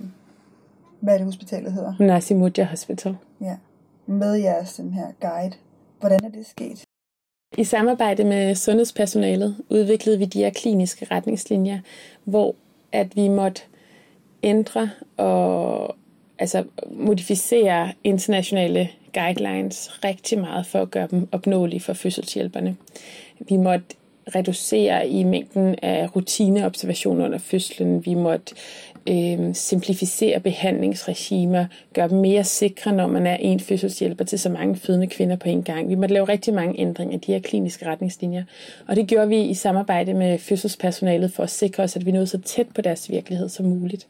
hvad 0.99 1.13
er 1.13 1.17
det 1.17 1.25
hospitalet 1.25 1.73
hedder? 1.73 1.93
Nasimudia 1.99 2.63
Hospital. 2.63 3.17
Ja, 3.41 3.57
med 4.05 4.33
jeres 4.33 4.73
den 4.73 4.93
her 4.93 5.07
guide. 5.21 5.55
Hvordan 5.99 6.19
er 6.23 6.29
det 6.29 6.45
sket? 6.45 6.83
I 7.57 7.63
samarbejde 7.63 8.23
med 8.23 8.55
sundhedspersonalet 8.55 9.55
udviklede 9.69 10.17
vi 10.17 10.25
de 10.25 10.39
her 10.39 10.49
kliniske 10.49 11.07
retningslinjer, 11.11 11.79
hvor 12.23 12.55
at 12.91 13.15
vi 13.15 13.27
måtte 13.27 13.61
ændre 14.43 14.89
og 15.17 15.95
altså 16.39 16.63
modificere 16.91 17.93
internationale 18.03 18.89
guidelines 19.13 20.03
rigtig 20.03 20.39
meget 20.39 20.65
for 20.65 20.81
at 20.81 20.91
gøre 20.91 21.07
dem 21.11 21.27
opnåelige 21.31 21.79
for 21.79 21.93
fødselshjælperne. 21.93 22.75
Vi 23.49 23.57
måtte 23.57 23.85
reducere 24.35 25.09
i 25.09 25.23
mængden 25.23 25.75
af 25.81 26.15
rutineobservationer 26.15 27.25
under 27.25 27.37
fødslen. 27.37 28.05
Vi 28.05 28.13
måtte 28.13 28.55
øh, 29.09 29.55
simplificere 29.55 30.39
behandlingsregimer, 30.39 31.65
gøre 31.93 32.09
dem 32.09 32.17
mere 32.17 32.43
sikre, 32.43 32.91
når 32.91 33.07
man 33.07 33.27
er 33.27 33.35
en 33.35 33.59
fødselshjælper 33.59 34.23
til 34.23 34.39
så 34.39 34.49
mange 34.49 34.75
fødende 34.75 35.07
kvinder 35.07 35.35
på 35.35 35.49
en 35.49 35.63
gang. 35.63 35.89
Vi 35.89 35.95
måtte 35.95 36.13
lave 36.13 36.29
rigtig 36.29 36.53
mange 36.53 36.79
ændringer 36.79 37.17
i 37.17 37.19
de 37.19 37.31
her 37.33 37.39
kliniske 37.39 37.85
retningslinjer. 37.85 38.43
Og 38.87 38.95
det 38.95 39.07
gjorde 39.07 39.27
vi 39.27 39.41
i 39.41 39.53
samarbejde 39.53 40.13
med 40.13 40.39
fødselspersonalet 40.39 41.33
for 41.33 41.43
at 41.43 41.49
sikre 41.49 41.83
os, 41.83 41.95
at 41.95 42.05
vi 42.05 42.11
nåede 42.11 42.27
så 42.27 42.41
tæt 42.41 42.67
på 42.75 42.81
deres 42.81 43.09
virkelighed 43.09 43.49
som 43.49 43.65
muligt. 43.65 44.07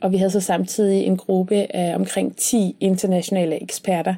Og 0.00 0.12
vi 0.12 0.16
havde 0.16 0.30
så 0.30 0.40
samtidig 0.40 1.04
en 1.04 1.16
gruppe 1.16 1.76
af 1.76 1.94
omkring 1.94 2.36
10 2.36 2.76
internationale 2.80 3.62
eksperter 3.62 4.14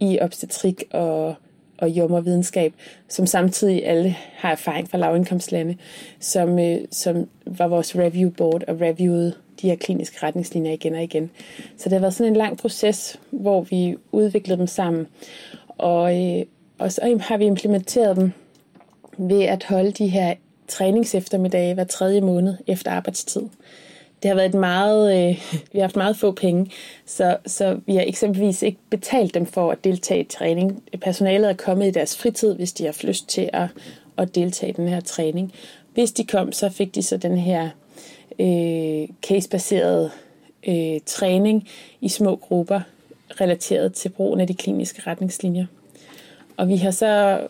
i 0.00 0.18
obstetrik 0.20 0.84
og 0.90 1.34
og 1.78 1.90
jommervidenskab, 1.90 2.72
som 3.08 3.26
samtidig 3.26 3.86
alle 3.86 4.16
har 4.36 4.50
erfaring 4.50 4.90
fra 4.90 4.98
lavindkomstlande, 4.98 5.76
som, 6.20 6.58
øh, 6.58 6.78
som 6.90 7.28
var 7.46 7.68
vores 7.68 7.96
review 7.96 8.30
board 8.30 8.64
og 8.68 8.80
reviewede 8.80 9.34
de 9.62 9.68
her 9.68 9.76
kliniske 9.76 10.26
retningslinjer 10.26 10.72
igen 10.72 10.94
og 10.94 11.02
igen. 11.02 11.30
Så 11.76 11.84
det 11.84 11.92
har 11.92 12.00
været 12.00 12.14
sådan 12.14 12.32
en 12.32 12.36
lang 12.36 12.58
proces, 12.58 13.20
hvor 13.30 13.60
vi 13.60 13.96
udviklede 14.12 14.58
dem 14.58 14.66
sammen. 14.66 15.06
Og, 15.68 16.22
øh, 16.22 16.44
og 16.78 16.92
så 16.92 17.18
har 17.20 17.36
vi 17.36 17.44
implementeret 17.44 18.16
dem 18.16 18.32
ved 19.18 19.42
at 19.42 19.64
holde 19.64 19.90
de 19.90 20.08
her 20.08 20.34
træningseftermiddage 20.68 21.74
hver 21.74 21.84
tredje 21.84 22.20
måned 22.20 22.56
efter 22.66 22.90
arbejdstid 22.90 23.42
det 24.22 24.28
har 24.28 24.34
været 24.34 24.48
et 24.48 24.60
meget, 24.60 25.28
øh, 25.28 25.36
vi 25.72 25.78
har 25.78 25.82
haft 25.82 25.96
meget 25.96 26.16
få 26.16 26.32
penge, 26.32 26.70
så, 27.06 27.36
så 27.46 27.80
vi 27.86 27.94
har 27.94 28.04
eksempelvis 28.06 28.62
ikke 28.62 28.78
betalt 28.90 29.34
dem 29.34 29.46
for 29.46 29.70
at 29.70 29.84
deltage 29.84 30.20
i 30.20 30.24
træning. 30.24 30.82
Personalet 31.00 31.50
er 31.50 31.54
kommet 31.54 31.86
i 31.86 31.90
deres 31.90 32.16
fritid, 32.16 32.54
hvis 32.54 32.72
de 32.72 32.84
har 32.84 33.06
lyst 33.06 33.28
til 33.28 33.50
at, 33.52 33.68
at 34.18 34.34
deltage 34.34 34.70
i 34.70 34.74
den 34.74 34.88
her 34.88 35.00
træning. 35.00 35.52
Hvis 35.94 36.12
de 36.12 36.24
kom, 36.24 36.52
så 36.52 36.68
fik 36.68 36.94
de 36.94 37.02
så 37.02 37.16
den 37.16 37.38
her 37.38 37.68
øh, 38.38 39.08
casebaserede 39.22 40.10
øh, 40.68 41.00
træning 41.06 41.68
i 42.00 42.08
små 42.08 42.36
grupper, 42.36 42.80
relateret 43.40 43.92
til 43.92 44.08
brugen 44.08 44.40
af 44.40 44.46
de 44.46 44.54
kliniske 44.54 45.02
retningslinjer. 45.06 45.66
Og 46.56 46.68
vi 46.68 46.76
har 46.76 46.90
så, 46.90 47.40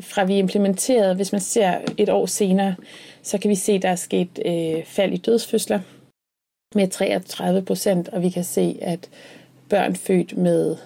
fra 0.00 0.24
vi 0.24 0.38
implementerede, 0.38 1.14
hvis 1.14 1.32
man 1.32 1.40
ser 1.40 1.78
et 1.96 2.08
år 2.08 2.26
senere, 2.26 2.74
så 3.22 3.38
kan 3.38 3.50
vi 3.50 3.54
se, 3.54 3.72
at 3.72 3.82
der 3.82 3.88
er 3.88 3.96
sket 3.96 4.38
øh, 4.46 4.84
fald 4.84 5.12
i 5.12 5.16
dødsfødsler 5.16 5.80
med 6.74 6.88
33 6.88 7.62
procent, 7.62 8.08
og 8.08 8.22
vi 8.22 8.30
kan 8.30 8.44
se, 8.44 8.78
at 8.82 9.08
børn 9.68 9.96
født 9.96 10.36
med 10.36 10.76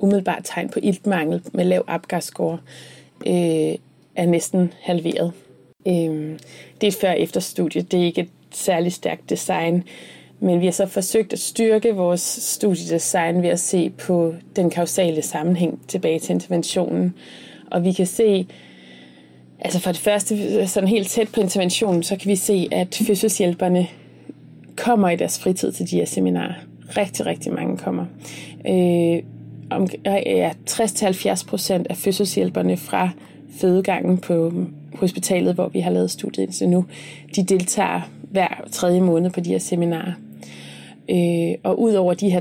umiddelbart 0.00 0.42
tegn 0.44 0.68
på 0.68 0.80
iltmangel 0.82 1.42
med 1.52 1.64
lav 1.64 1.84
Apgar-score 1.86 2.58
øh, 3.26 3.78
er 4.16 4.26
næsten 4.26 4.72
halveret. 4.80 5.32
Øh, 5.86 6.38
det 6.80 6.82
er 6.82 6.88
et 6.88 6.94
før-efter 6.94 7.40
studie. 7.40 7.82
Det 7.82 8.00
er 8.00 8.04
ikke 8.04 8.20
et 8.20 8.30
særligt 8.50 8.94
stærkt 8.94 9.30
design, 9.30 9.84
men 10.40 10.60
vi 10.60 10.64
har 10.64 10.72
så 10.72 10.86
forsøgt 10.86 11.32
at 11.32 11.38
styrke 11.38 11.94
vores 11.94 12.20
studiedesign 12.20 13.42
ved 13.42 13.48
at 13.48 13.60
se 13.60 13.90
på 13.90 14.34
den 14.56 14.70
kausale 14.70 15.22
sammenhæng 15.22 15.80
tilbage 15.88 16.18
til 16.18 16.32
interventionen. 16.32 17.14
Og 17.70 17.84
vi 17.84 17.92
kan 17.92 18.06
se, 18.06 18.46
altså 19.60 19.80
for 19.80 19.92
det 19.92 20.00
første, 20.00 20.66
sådan 20.68 20.88
helt 20.88 21.08
tæt 21.08 21.28
på 21.28 21.40
interventionen, 21.40 22.02
så 22.02 22.16
kan 22.16 22.28
vi 22.28 22.36
se, 22.36 22.68
at 22.72 23.02
fødselshjælperne 23.06 23.88
kommer 24.76 25.10
i 25.10 25.16
deres 25.16 25.38
fritid 25.38 25.72
til 25.72 25.90
de 25.90 25.96
her 25.96 26.04
seminarer. 26.04 26.54
Rigtig, 26.96 27.26
rigtig 27.26 27.52
mange 27.52 27.76
kommer. 27.76 28.06
Øh, 28.68 29.22
om, 29.70 29.82
øh, 30.06 30.22
ja, 30.26 30.50
60-70 30.70 31.46
procent 31.46 31.86
af 31.90 31.96
fødselshjælperne 31.96 32.76
fra 32.76 33.10
fødegangen 33.60 34.18
på 34.18 34.52
hospitalet, 34.94 35.54
hvor 35.54 35.68
vi 35.68 35.80
har 35.80 35.90
lavet 35.90 36.10
studiet 36.10 36.44
indtil 36.44 36.68
nu, 36.68 36.84
de 37.36 37.42
deltager 37.44 38.00
hver 38.30 38.64
tredje 38.70 39.00
måned 39.00 39.30
på 39.30 39.40
de 39.40 39.50
her 39.50 39.58
seminarer. 39.58 40.12
Øh, 41.10 41.54
og 41.62 41.80
ud 41.80 41.94
over 41.94 42.14
de 42.14 42.30
her 42.30 42.40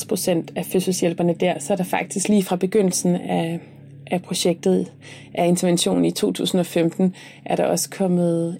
60-70 0.00 0.08
procent 0.08 0.52
af 0.56 0.66
fødselshjælperne 0.66 1.34
der, 1.34 1.58
så 1.58 1.72
er 1.72 1.76
der 1.76 1.84
faktisk 1.84 2.28
lige 2.28 2.42
fra 2.42 2.56
begyndelsen 2.56 3.16
af, 3.16 3.60
af 4.06 4.22
projektet, 4.22 4.92
af 5.34 5.46
interventionen 5.46 6.04
i 6.04 6.10
2015, 6.10 7.14
er 7.44 7.56
der 7.56 7.64
også 7.64 7.90
kommet 7.90 8.58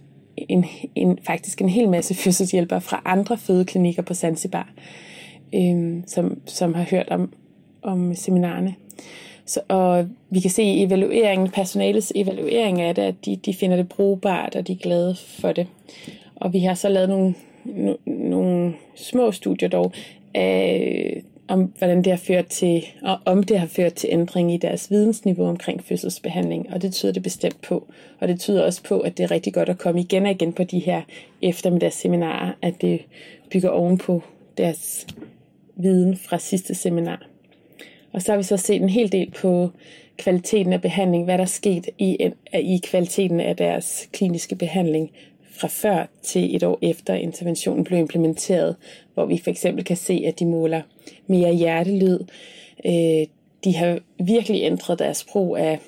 en, 0.49 0.65
en, 0.95 1.19
faktisk 1.27 1.61
en 1.61 1.69
hel 1.69 1.89
masse 1.89 2.15
fødselshjælpere 2.25 2.81
fra 2.81 3.03
andre 3.05 3.39
fødeklinikker 3.39 4.03
på 4.03 4.15
Zanzibar, 4.15 4.73
øh, 5.55 6.03
som, 6.07 6.41
som 6.47 6.75
har 6.75 6.87
hørt 6.91 7.09
om, 7.09 7.33
om 7.83 8.15
seminarerne. 8.15 8.75
Så, 9.45 9.61
og 9.69 10.09
vi 10.31 10.41
kan 10.41 10.51
se 10.51 10.63
i 10.63 10.83
evalueringen, 10.83 11.51
personalets 11.51 12.13
evaluering 12.15 12.81
af 12.81 12.95
det, 12.95 13.03
at 13.03 13.15
de, 13.25 13.37
de 13.37 13.55
finder 13.55 13.77
det 13.77 13.89
brugbart, 13.89 14.57
og 14.57 14.67
de 14.67 14.73
er 14.73 14.77
glade 14.77 15.15
for 15.15 15.53
det. 15.53 15.67
Og 16.37 16.53
vi 16.53 16.59
har 16.59 16.75
så 16.75 16.89
lavet 16.89 17.09
nogle, 17.09 17.35
no, 17.65 17.95
nogle 18.07 18.75
små 18.97 19.33
studier 19.33 19.69
dog 19.69 19.93
af 20.35 21.23
om 21.51 21.73
hvordan 21.79 21.99
det 21.99 22.07
har 22.07 22.17
ført 22.17 22.47
til, 22.47 22.85
og 23.03 23.19
om 23.25 23.43
det 23.43 23.59
har 23.59 23.67
ført 23.67 23.95
til 23.95 24.09
ændring 24.13 24.55
i 24.55 24.57
deres 24.57 24.91
vidensniveau 24.91 25.47
omkring 25.47 25.85
fødselsbehandling, 25.85 26.73
og 26.73 26.83
det 26.83 26.93
tyder 26.93 27.13
det 27.13 27.23
bestemt 27.23 27.61
på. 27.63 27.87
Og 28.21 28.29
det 28.29 28.41
tyder 28.41 28.65
også 28.65 28.83
på, 28.83 29.01
at 29.01 29.19
det 29.19 29.25
er 29.25 29.31
rigtig 29.31 29.55
godt 29.55 29.69
at 29.69 29.79
komme 29.79 30.01
igen 30.01 30.25
og 30.25 30.31
igen 30.31 30.53
på 30.53 30.65
de 30.65 30.79
her 30.79 31.03
eftermiddagsseminarer, 31.43 32.53
at 32.63 32.81
det 32.81 33.01
bygger 33.53 33.69
ovenpå 33.69 34.23
deres 34.59 35.07
viden 35.77 36.17
fra 36.17 36.39
sidste 36.39 36.75
seminar. 36.75 37.27
Og 38.13 38.23
så 38.23 38.33
har 38.33 38.37
vi 38.37 38.43
så 38.43 38.57
set 38.57 38.83
en 38.83 38.89
hel 38.89 39.13
del 39.13 39.31
på 39.31 39.71
kvaliteten 40.19 40.73
af 40.73 40.83
behandling, 40.83 41.25
hvad 41.25 41.39
der 41.39 41.45
er 41.45 41.49
sket 41.49 41.89
i, 41.99 42.31
i 42.55 42.81
kvaliteten 42.85 43.41
af 43.41 43.57
deres 43.57 44.09
kliniske 44.13 44.57
behandling 44.57 45.11
fra 45.61 45.69
før 45.69 46.07
til 46.23 46.57
et 46.57 46.63
år 46.63 46.79
efter 46.83 47.15
interventionen 47.15 47.85
blev 47.85 47.99
implementeret, 47.99 48.77
hvor 49.15 49.27
vi 49.27 49.41
for 49.45 49.51
eksempel 49.51 49.85
kan 49.85 49.97
se, 49.97 50.23
at 50.27 50.39
de 50.39 50.47
måler 50.47 50.83
mere 51.27 51.55
hjertelyd. 51.55 52.19
Øh, 52.85 53.27
de 53.65 53.77
har 53.77 53.99
virkelig 54.25 54.63
ændret 54.63 54.99
deres 54.99 55.25
brug 55.25 55.57
af, 55.57 55.79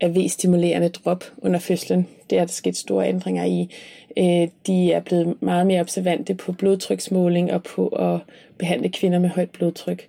af 0.00 0.16
V-stimulerende 0.16 0.88
drop 0.88 1.24
under 1.38 1.58
fødslen. 1.58 2.08
Det 2.30 2.38
er 2.38 2.44
der 2.44 2.52
sket 2.52 2.76
store 2.76 3.08
ændringer 3.08 3.44
i. 3.44 3.70
Øh, 4.16 4.48
de 4.66 4.92
er 4.92 5.00
blevet 5.00 5.42
meget 5.42 5.66
mere 5.66 5.80
observante 5.80 6.34
på 6.34 6.52
blodtryksmåling 6.52 7.52
og 7.52 7.62
på 7.62 7.88
at 7.88 8.20
behandle 8.58 8.88
kvinder 8.88 9.18
med 9.18 9.28
højt 9.28 9.50
blodtryk, 9.50 10.08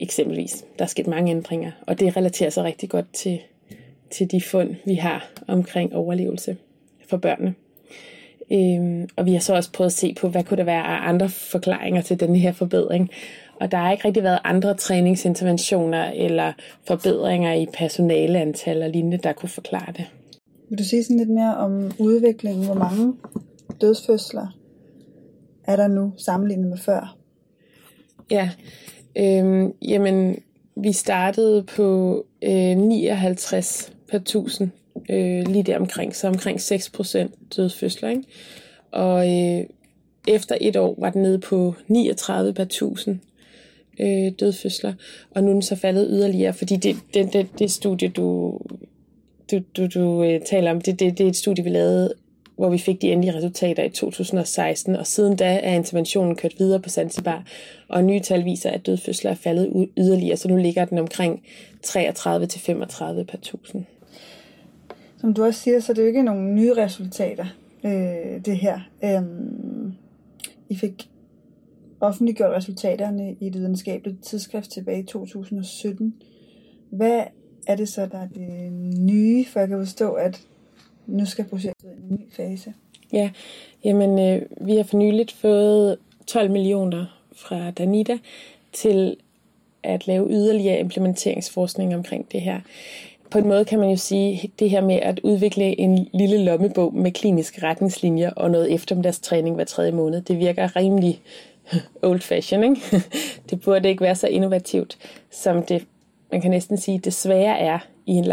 eksempelvis. 0.00 0.64
Der 0.78 0.84
er 0.84 0.88
sket 0.88 1.06
mange 1.06 1.30
ændringer, 1.30 1.70
og 1.86 2.00
det 2.00 2.16
relaterer 2.16 2.50
sig 2.50 2.64
rigtig 2.64 2.88
godt 2.88 3.12
til, 3.12 3.40
til 4.10 4.30
de 4.30 4.40
fund, 4.40 4.74
vi 4.84 4.94
har 4.94 5.30
omkring 5.48 5.94
overlevelse 5.94 6.56
for 7.08 7.16
børnene. 7.16 7.54
Øhm, 8.52 9.08
og 9.16 9.26
vi 9.26 9.32
har 9.32 9.40
så 9.40 9.54
også 9.54 9.72
prøvet 9.72 9.90
at 9.90 9.92
se 9.92 10.14
på, 10.20 10.28
hvad 10.28 10.44
kunne 10.44 10.56
der 10.56 10.64
være 10.64 10.82
af 10.82 11.08
andre 11.08 11.28
forklaringer 11.28 12.02
til 12.02 12.20
den 12.20 12.36
her 12.36 12.52
forbedring. 12.52 13.10
Og 13.60 13.70
der 13.70 13.78
har 13.78 13.92
ikke 13.92 14.04
rigtig 14.04 14.22
været 14.22 14.38
andre 14.44 14.74
træningsinterventioner 14.74 16.10
eller 16.10 16.52
forbedringer 16.86 17.52
i 17.52 17.66
personaleantal 17.74 18.82
og 18.82 18.90
lignende, 18.90 19.18
der 19.18 19.32
kunne 19.32 19.48
forklare 19.48 19.92
det. 19.96 20.04
Vil 20.68 20.78
du 20.78 20.84
sige 20.84 21.04
sådan 21.04 21.16
lidt 21.16 21.30
mere 21.30 21.56
om 21.56 21.92
udviklingen? 21.98 22.66
Hvor 22.66 22.74
mange 22.74 23.14
dødsfødsler 23.80 24.46
er 25.64 25.76
der 25.76 25.88
nu 25.88 26.12
sammenlignet 26.16 26.68
med 26.68 26.78
før? 26.78 27.16
Ja, 28.30 28.50
øhm, 29.16 29.72
jamen 29.82 30.36
vi 30.76 30.92
startede 30.92 31.62
på 31.62 32.16
øh, 32.42 32.76
59 32.76 33.92
per 34.10 34.18
1000 34.18 34.70
øh, 35.10 35.48
lige 35.48 35.62
der 35.62 35.78
omkring, 35.78 36.16
så 36.16 36.28
omkring 36.28 36.58
6% 36.58 37.28
dødsfødsler. 37.56 38.08
Ikke? 38.08 38.22
Og 38.90 39.32
øh, 39.32 39.66
efter 40.28 40.56
et 40.60 40.76
år 40.76 40.94
var 40.98 41.10
den 41.10 41.22
nede 41.22 41.38
på 41.38 41.74
39 41.88 42.52
per 42.52 42.62
1000 42.62 43.18
øh, 44.00 44.32
dødfødsler, 44.40 44.92
og 45.30 45.42
nu 45.42 45.48
er 45.48 45.52
den 45.52 45.62
så 45.62 45.76
faldet 45.76 46.06
yderligere, 46.10 46.52
fordi 46.52 46.76
det, 46.76 46.96
det, 47.14 47.32
det, 47.32 47.48
det 47.58 47.70
studie, 47.70 48.08
du, 48.08 48.58
du, 49.50 49.60
du, 49.76 49.86
du 49.94 50.22
øh, 50.22 50.40
taler 50.40 50.70
om, 50.70 50.80
det, 50.80 51.00
det, 51.00 51.18
det 51.18 51.24
er 51.24 51.28
et 51.28 51.36
studie, 51.36 51.64
vi 51.64 51.70
lavede, 51.70 52.14
hvor 52.56 52.70
vi 52.70 52.78
fik 52.78 53.02
de 53.02 53.12
endelige 53.12 53.36
resultater 53.36 53.84
i 53.84 53.88
2016, 53.88 54.96
og 54.96 55.06
siden 55.06 55.36
da 55.36 55.60
er 55.62 55.74
interventionen 55.74 56.36
kørt 56.36 56.54
videre 56.58 56.80
på 56.80 56.88
Zanzibar, 56.88 57.44
og 57.88 58.04
nye 58.04 58.20
tal 58.20 58.44
viser, 58.44 58.70
at 58.70 58.86
dødfødsler 58.86 59.30
er 59.30 59.34
faldet 59.34 59.88
yderligere, 59.98 60.36
så 60.36 60.48
nu 60.48 60.56
ligger 60.56 60.84
den 60.84 60.98
omkring 60.98 61.42
33-35 61.86 63.22
per 63.22 63.34
1000 63.34 63.86
som 65.24 65.34
du 65.34 65.44
også 65.44 65.60
siger, 65.60 65.80
så 65.80 65.92
er 65.92 65.94
det 65.94 66.02
jo 66.02 66.06
ikke 66.06 66.22
nogle 66.22 66.54
nye 66.54 66.74
resultater, 66.74 67.46
øh, 67.84 68.44
det 68.44 68.56
her. 68.56 68.80
Øhm, 69.04 69.92
I 70.68 70.76
fik 70.76 71.10
offentliggjort 72.00 72.50
resultaterne 72.50 73.36
i 73.40 73.44
det 73.44 73.60
videnskabelige 73.60 74.18
tidsskrift 74.22 74.70
tilbage 74.70 75.00
i 75.00 75.06
2017. 75.06 76.14
Hvad 76.90 77.22
er 77.66 77.76
det 77.76 77.88
så, 77.88 78.06
der 78.06 78.18
er 78.18 78.28
det 78.34 78.72
nye, 78.98 79.44
for 79.44 79.60
jeg 79.60 79.68
kan 79.68 79.78
forstå, 79.78 80.12
at 80.12 80.40
nu 81.06 81.26
skal 81.26 81.44
projektet 81.44 81.88
i 81.98 82.12
en 82.12 82.18
ny 82.20 82.32
fase? 82.32 82.74
Ja, 83.12 83.30
jamen 83.84 84.18
øh, 84.18 84.42
vi 84.66 84.76
har 84.76 84.82
for 84.82 84.96
nyligt 84.96 85.32
fået 85.32 85.98
12 86.26 86.50
millioner 86.50 87.20
fra 87.32 87.70
Danida 87.70 88.18
til 88.72 89.16
at 89.82 90.06
lave 90.06 90.30
yderligere 90.30 90.80
implementeringsforskning 90.80 91.94
omkring 91.94 92.32
det 92.32 92.40
her 92.40 92.60
på 93.34 93.38
en 93.38 93.48
måde 93.48 93.64
kan 93.64 93.78
man 93.78 93.90
jo 93.90 93.96
sige, 93.96 94.50
det 94.58 94.70
her 94.70 94.80
med 94.80 94.94
at 94.94 95.20
udvikle 95.22 95.80
en 95.80 96.08
lille 96.12 96.38
lommebog 96.38 96.94
med 96.94 97.12
kliniske 97.12 97.62
retningslinjer 97.62 98.30
og 98.30 98.50
noget 98.50 98.74
eftermiddagstræning 98.74 99.54
hver 99.54 99.64
tredje 99.64 99.92
måned, 99.92 100.22
det 100.22 100.38
virker 100.38 100.76
rimelig 100.76 101.20
old 102.02 102.20
fashion, 102.20 102.64
ikke? 102.64 103.02
Det 103.50 103.60
burde 103.60 103.88
ikke 103.88 104.00
være 104.00 104.14
så 104.14 104.26
innovativt, 104.26 104.98
som 105.30 105.62
det, 105.62 105.86
man 106.32 106.40
kan 106.40 106.50
næsten 106.50 106.78
sige, 106.78 106.98
desværre 106.98 107.58
er 107.58 107.78
i 108.06 108.12
en 108.12 108.24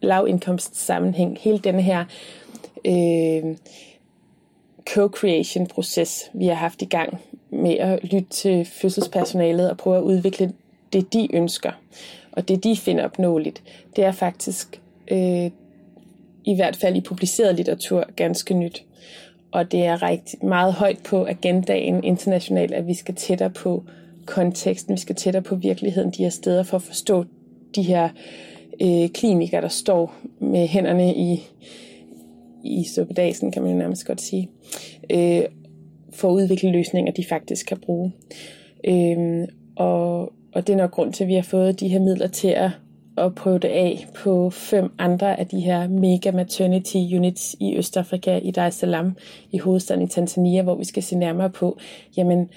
lavindkomst 0.00 0.76
sammenhæng. 0.76 1.38
Hele 1.40 1.58
den 1.58 1.80
her 1.80 2.04
øh, 2.84 3.56
co-creation-proces, 4.90 6.30
vi 6.32 6.46
har 6.46 6.54
haft 6.54 6.82
i 6.82 6.86
gang 6.86 7.20
med 7.50 7.76
at 7.76 8.04
lytte 8.04 8.30
til 8.30 8.64
fødselspersonalet 8.64 9.70
og 9.70 9.76
prøve 9.76 9.96
at 9.96 10.02
udvikle 10.02 10.52
det, 10.92 11.12
de 11.12 11.28
ønsker, 11.36 11.70
og 12.36 12.48
det, 12.48 12.64
de 12.64 12.76
finder 12.76 13.04
opnåeligt, 13.04 13.62
det 13.96 14.04
er 14.04 14.12
faktisk 14.12 14.80
øh, 15.10 15.50
i 16.44 16.54
hvert 16.54 16.76
fald 16.76 16.96
i 16.96 17.00
publiceret 17.00 17.54
litteratur 17.54 18.04
ganske 18.16 18.54
nyt. 18.54 18.84
Og 19.50 19.72
det 19.72 19.84
er 19.84 20.02
rigtig 20.02 20.44
meget 20.44 20.72
højt 20.72 20.98
på 20.98 21.26
agendaen 21.26 22.04
internationalt, 22.04 22.72
at 22.72 22.86
vi 22.86 22.94
skal 22.94 23.14
tættere 23.14 23.50
på 23.50 23.84
konteksten, 24.26 24.94
vi 24.94 25.00
skal 25.00 25.14
tættere 25.14 25.42
på 25.42 25.56
virkeligheden 25.56 26.10
de 26.10 26.22
her 26.22 26.30
steder 26.30 26.62
for 26.62 26.76
at 26.76 26.82
forstå 26.82 27.24
de 27.74 27.82
her 27.82 28.08
øh, 28.82 29.08
klinikere, 29.08 29.60
der 29.60 29.68
står 29.68 30.14
med 30.40 30.66
hænderne 30.66 31.14
i, 31.14 31.42
i 32.64 32.84
suppedasen, 32.94 33.52
kan 33.52 33.62
man 33.62 33.72
jo 33.72 33.78
nærmest 33.78 34.06
godt 34.06 34.20
sige, 34.20 34.48
øh, 35.10 35.42
for 36.12 36.28
at 36.28 36.32
udvikle 36.32 36.72
løsninger, 36.72 37.12
de 37.12 37.24
faktisk 37.24 37.66
kan 37.66 37.78
bruge. 37.80 38.12
Øh, 38.84 39.48
og, 39.76 40.32
og 40.56 40.66
det 40.66 40.72
er 40.72 40.76
nok 40.76 40.90
grund 40.90 41.12
til, 41.12 41.24
at 41.24 41.28
vi 41.28 41.34
har 41.34 41.42
fået 41.42 41.80
de 41.80 41.88
her 41.88 42.00
midler 42.00 42.26
til 42.26 42.48
at, 42.48 42.70
at 43.18 43.34
prøve 43.34 43.58
det 43.58 43.68
af 43.68 44.06
på 44.14 44.50
fem 44.50 44.92
andre 44.98 45.40
af 45.40 45.46
de 45.46 45.60
her 45.60 45.88
mega 45.88 46.30
maternity 46.30 46.96
units 46.96 47.56
i 47.60 47.76
Østafrika, 47.76 48.38
i 48.38 48.50
Dar 48.50 48.66
es 48.66 48.74
Salaam, 48.74 49.16
i 49.50 49.58
hovedstaden 49.58 50.02
i 50.02 50.08
Tanzania, 50.08 50.62
hvor 50.62 50.74
vi 50.74 50.84
skal 50.84 51.02
se 51.02 51.16
nærmere 51.16 51.50
på, 51.50 51.78
jamen, 52.16 52.50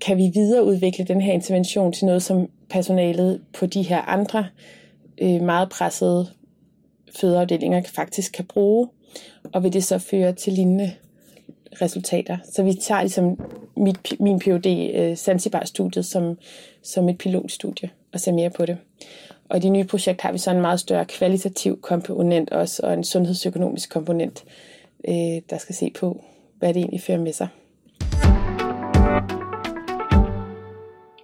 kan 0.00 0.16
vi 0.16 0.30
videreudvikle 0.34 1.04
den 1.04 1.20
her 1.20 1.32
intervention 1.32 1.92
til 1.92 2.06
noget, 2.06 2.22
som 2.22 2.48
personalet 2.70 3.40
på 3.58 3.66
de 3.66 3.82
her 3.82 4.00
andre 4.00 4.46
øh, 5.22 5.42
meget 5.42 5.68
pressede 5.68 6.26
fødeafdelinger 7.20 7.82
faktisk 7.94 8.32
kan 8.32 8.44
bruge, 8.44 8.88
og 9.52 9.62
vil 9.62 9.72
det 9.72 9.84
så 9.84 9.98
føre 9.98 10.32
til 10.32 10.52
lignende 10.52 10.92
resultater. 11.80 12.38
Så 12.52 12.62
vi 12.62 12.74
tager 12.74 13.00
ligesom 13.00 13.40
mit, 13.76 14.20
min 14.20 14.38
PhD 14.38 14.90
øh, 14.94 15.16
Zanzibar-studiet 15.16 16.06
som, 16.06 16.38
som 16.82 17.08
et 17.08 17.18
pilotstudie 17.18 17.90
og 18.12 18.20
ser 18.20 18.32
mere 18.32 18.50
på 18.50 18.66
det. 18.66 18.78
Og 19.48 19.56
i 19.56 19.60
det 19.60 19.72
nye 19.72 19.84
projekt 19.84 20.20
har 20.20 20.32
vi 20.32 20.38
så 20.38 20.50
en 20.50 20.60
meget 20.60 20.80
større 20.80 21.04
kvalitativ 21.04 21.80
komponent 21.80 22.50
også, 22.50 22.82
og 22.86 22.94
en 22.94 23.04
sundhedsøkonomisk 23.04 23.90
komponent, 23.90 24.44
øh, 25.08 25.14
der 25.50 25.58
skal 25.58 25.74
se 25.74 25.90
på, 25.90 26.24
hvad 26.58 26.74
det 26.74 26.80
egentlig 26.80 27.00
fører 27.00 27.18
med 27.18 27.32
sig. 27.32 27.48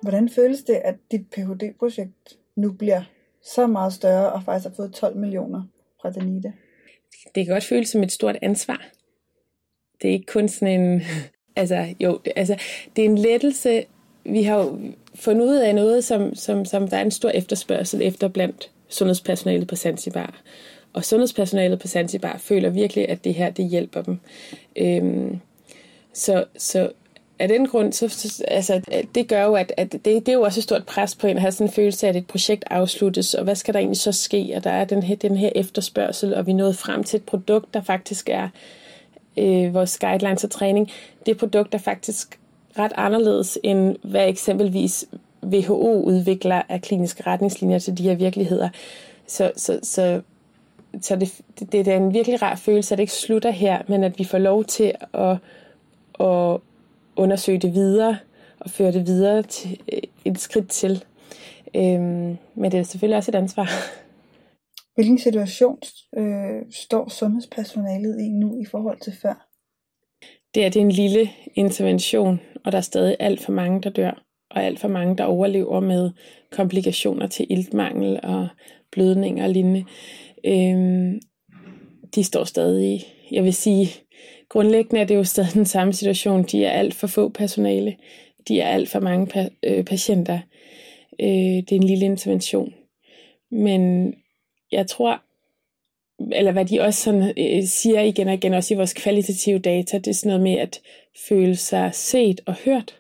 Hvordan 0.02 0.28
føles 0.28 0.62
det, 0.62 0.74
at 0.84 0.94
dit 1.10 1.26
Ph.D.-projekt 1.30 2.36
nu 2.56 2.72
bliver 2.72 3.02
så 3.44 3.66
meget 3.66 3.92
større 3.92 4.32
og 4.32 4.42
faktisk 4.42 4.68
har 4.68 4.74
fået 4.74 4.92
12 4.92 5.16
millioner 5.16 5.62
fra 6.02 6.10
Danita? 6.10 6.52
Det 7.34 7.46
kan 7.46 7.54
godt 7.54 7.64
føles 7.64 7.88
som 7.88 8.02
et 8.02 8.12
stort 8.12 8.36
ansvar. 8.42 8.84
Det 10.02 10.08
er 10.08 10.12
ikke 10.12 10.26
kun 10.26 10.48
sådan 10.48 10.80
en... 10.80 11.02
altså, 11.56 11.86
jo, 12.00 12.18
det, 12.24 12.32
altså, 12.36 12.56
det 12.96 13.04
er 13.04 13.08
en 13.08 13.18
lettelse. 13.18 13.84
Vi 14.24 14.42
har 14.42 14.56
jo 14.56 14.78
fundet 15.14 15.46
ud 15.46 15.56
af 15.56 15.74
noget, 15.74 16.04
som, 16.04 16.34
som, 16.34 16.64
som 16.64 16.88
der 16.88 16.96
er 16.96 17.02
en 17.02 17.10
stor 17.10 17.30
efterspørgsel 17.30 18.02
efter 18.02 18.28
blandt 18.28 18.70
sundhedspersonalet 18.88 19.68
på 19.68 19.76
Zanzibar. 19.76 20.42
Og 20.92 21.04
sundhedspersonalet 21.04 21.78
på 21.78 21.88
Zanzibar 21.88 22.38
føler 22.38 22.70
virkelig, 22.70 23.08
at 23.08 23.24
det 23.24 23.34
her, 23.34 23.50
det 23.50 23.68
hjælper 23.68 24.02
dem. 24.02 24.18
Øhm, 24.76 25.40
så, 26.12 26.44
så 26.56 26.90
af 27.38 27.48
den 27.48 27.66
grund, 27.66 27.92
så, 27.92 28.42
altså, 28.48 28.80
det 29.14 29.28
gør 29.28 29.44
jo, 29.44 29.54
at, 29.54 29.72
at 29.76 29.92
det, 29.92 30.04
det 30.04 30.28
er 30.28 30.32
jo 30.32 30.42
også 30.42 30.60
et 30.60 30.64
stort 30.64 30.86
pres 30.86 31.14
på 31.14 31.26
en 31.26 31.36
at 31.36 31.40
have 31.40 31.52
sådan 31.52 31.66
en 31.66 31.72
følelse 31.72 32.06
af, 32.06 32.10
at 32.10 32.16
et 32.16 32.26
projekt 32.26 32.64
afsluttes, 32.70 33.34
og 33.34 33.44
hvad 33.44 33.54
skal 33.54 33.74
der 33.74 33.80
egentlig 33.80 34.00
så 34.00 34.12
ske? 34.12 34.52
Og 34.56 34.64
der 34.64 34.70
er 34.70 34.84
den 34.84 35.02
her, 35.02 35.16
den 35.16 35.36
her 35.36 35.50
efterspørgsel, 35.54 36.34
og 36.34 36.46
vi 36.46 36.50
er 36.50 36.56
nået 36.56 36.76
frem 36.76 37.04
til 37.04 37.16
et 37.16 37.24
produkt, 37.24 37.74
der 37.74 37.82
faktisk 37.82 38.28
er 38.28 38.48
øh, 39.38 39.74
vores 39.74 39.98
guidelines 39.98 40.44
og 40.44 40.50
træning. 40.50 40.90
Det 41.26 41.34
er 41.34 41.38
produkt, 41.38 41.74
er 41.74 41.78
faktisk 41.78 42.38
ret 42.78 42.92
anderledes 42.94 43.58
end 43.62 43.96
hvad 44.02 44.28
eksempelvis 44.28 45.04
WHO 45.44 46.02
udvikler 46.02 46.62
af 46.68 46.82
kliniske 46.82 47.22
retningslinjer 47.26 47.78
til 47.78 47.98
de 47.98 48.02
her 48.02 48.14
virkeligheder. 48.14 48.68
Så, 49.26 49.52
så, 49.56 49.80
så, 49.82 50.20
så 51.00 51.16
det, 51.16 51.40
det, 51.60 51.72
det 51.72 51.88
er 51.88 51.96
en 51.96 52.14
virkelig 52.14 52.42
rar 52.42 52.56
følelse, 52.56 52.94
at 52.94 52.98
det 52.98 53.02
ikke 53.02 53.12
slutter 53.12 53.50
her, 53.50 53.82
men 53.88 54.04
at 54.04 54.18
vi 54.18 54.24
får 54.24 54.38
lov 54.38 54.64
til 54.64 54.92
at, 55.14 55.36
at 56.20 56.60
undersøge 57.16 57.58
det 57.58 57.74
videre 57.74 58.16
og 58.60 58.70
føre 58.70 58.92
det 58.92 59.06
videre 59.06 59.42
til 59.42 59.80
øh, 59.92 59.98
et 60.24 60.40
skridt 60.40 60.68
til. 60.68 61.04
Øhm, 61.74 62.38
men 62.54 62.72
det 62.72 62.74
er 62.74 62.82
selvfølgelig 62.82 63.16
også 63.16 63.30
et 63.30 63.34
ansvar. 63.34 63.70
Hvilken 64.98 65.18
situation 65.18 65.78
øh, 66.16 66.62
står 66.70 67.08
sundhedspersonalet 67.08 68.20
i 68.20 68.28
nu 68.28 68.60
i 68.60 68.64
forhold 68.64 69.00
til 69.00 69.12
før? 69.22 69.48
Det 70.54 70.64
er, 70.64 70.68
det 70.68 70.76
er 70.76 70.84
en 70.84 70.92
lille 70.92 71.30
intervention, 71.54 72.40
og 72.64 72.72
der 72.72 72.78
er 72.78 72.82
stadig 72.82 73.16
alt 73.20 73.40
for 73.40 73.52
mange, 73.52 73.82
der 73.82 73.90
dør, 73.90 74.24
og 74.50 74.64
alt 74.64 74.80
for 74.80 74.88
mange, 74.88 75.16
der 75.16 75.24
overlever 75.24 75.80
med 75.80 76.10
komplikationer 76.50 77.26
til 77.26 77.46
iltmangel 77.50 78.20
og 78.22 78.48
blødninger 78.92 79.44
og 79.44 79.50
lignende. 79.50 79.84
Øhm, 80.44 81.20
de 82.14 82.24
står 82.24 82.44
stadig, 82.44 83.04
jeg 83.30 83.44
vil 83.44 83.54
sige, 83.54 83.88
grundlæggende 84.48 85.00
er 85.00 85.06
det 85.06 85.14
jo 85.14 85.24
stadig 85.24 85.54
den 85.54 85.66
samme 85.66 85.92
situation. 85.92 86.42
De 86.42 86.64
er 86.64 86.70
alt 86.70 86.94
for 86.94 87.06
få 87.06 87.28
personale. 87.28 87.96
De 88.48 88.60
er 88.60 88.68
alt 88.68 88.88
for 88.88 89.00
mange 89.00 89.26
pa- 89.34 89.58
øh, 89.62 89.84
patienter. 89.84 90.38
Øh, 91.20 91.28
det 91.28 91.72
er 91.72 91.76
en 91.76 91.86
lille 91.86 92.04
intervention. 92.04 92.74
Men 93.50 94.14
jeg 94.72 94.86
tror, 94.86 95.22
eller 96.32 96.52
hvad 96.52 96.64
de 96.64 96.80
også 96.80 97.02
sådan, 97.02 97.22
øh, 97.22 97.64
siger 97.64 98.00
igen 98.00 98.28
og 98.28 98.34
igen, 98.34 98.54
også 98.54 98.74
i 98.74 98.76
vores 98.76 98.92
kvalitative 98.92 99.58
data, 99.58 99.98
det 99.98 100.06
er 100.06 100.14
sådan 100.14 100.28
noget 100.28 100.42
med 100.42 100.58
at 100.58 100.80
føle 101.28 101.56
sig 101.56 101.90
set 101.94 102.40
og 102.46 102.54
hørt, 102.54 102.96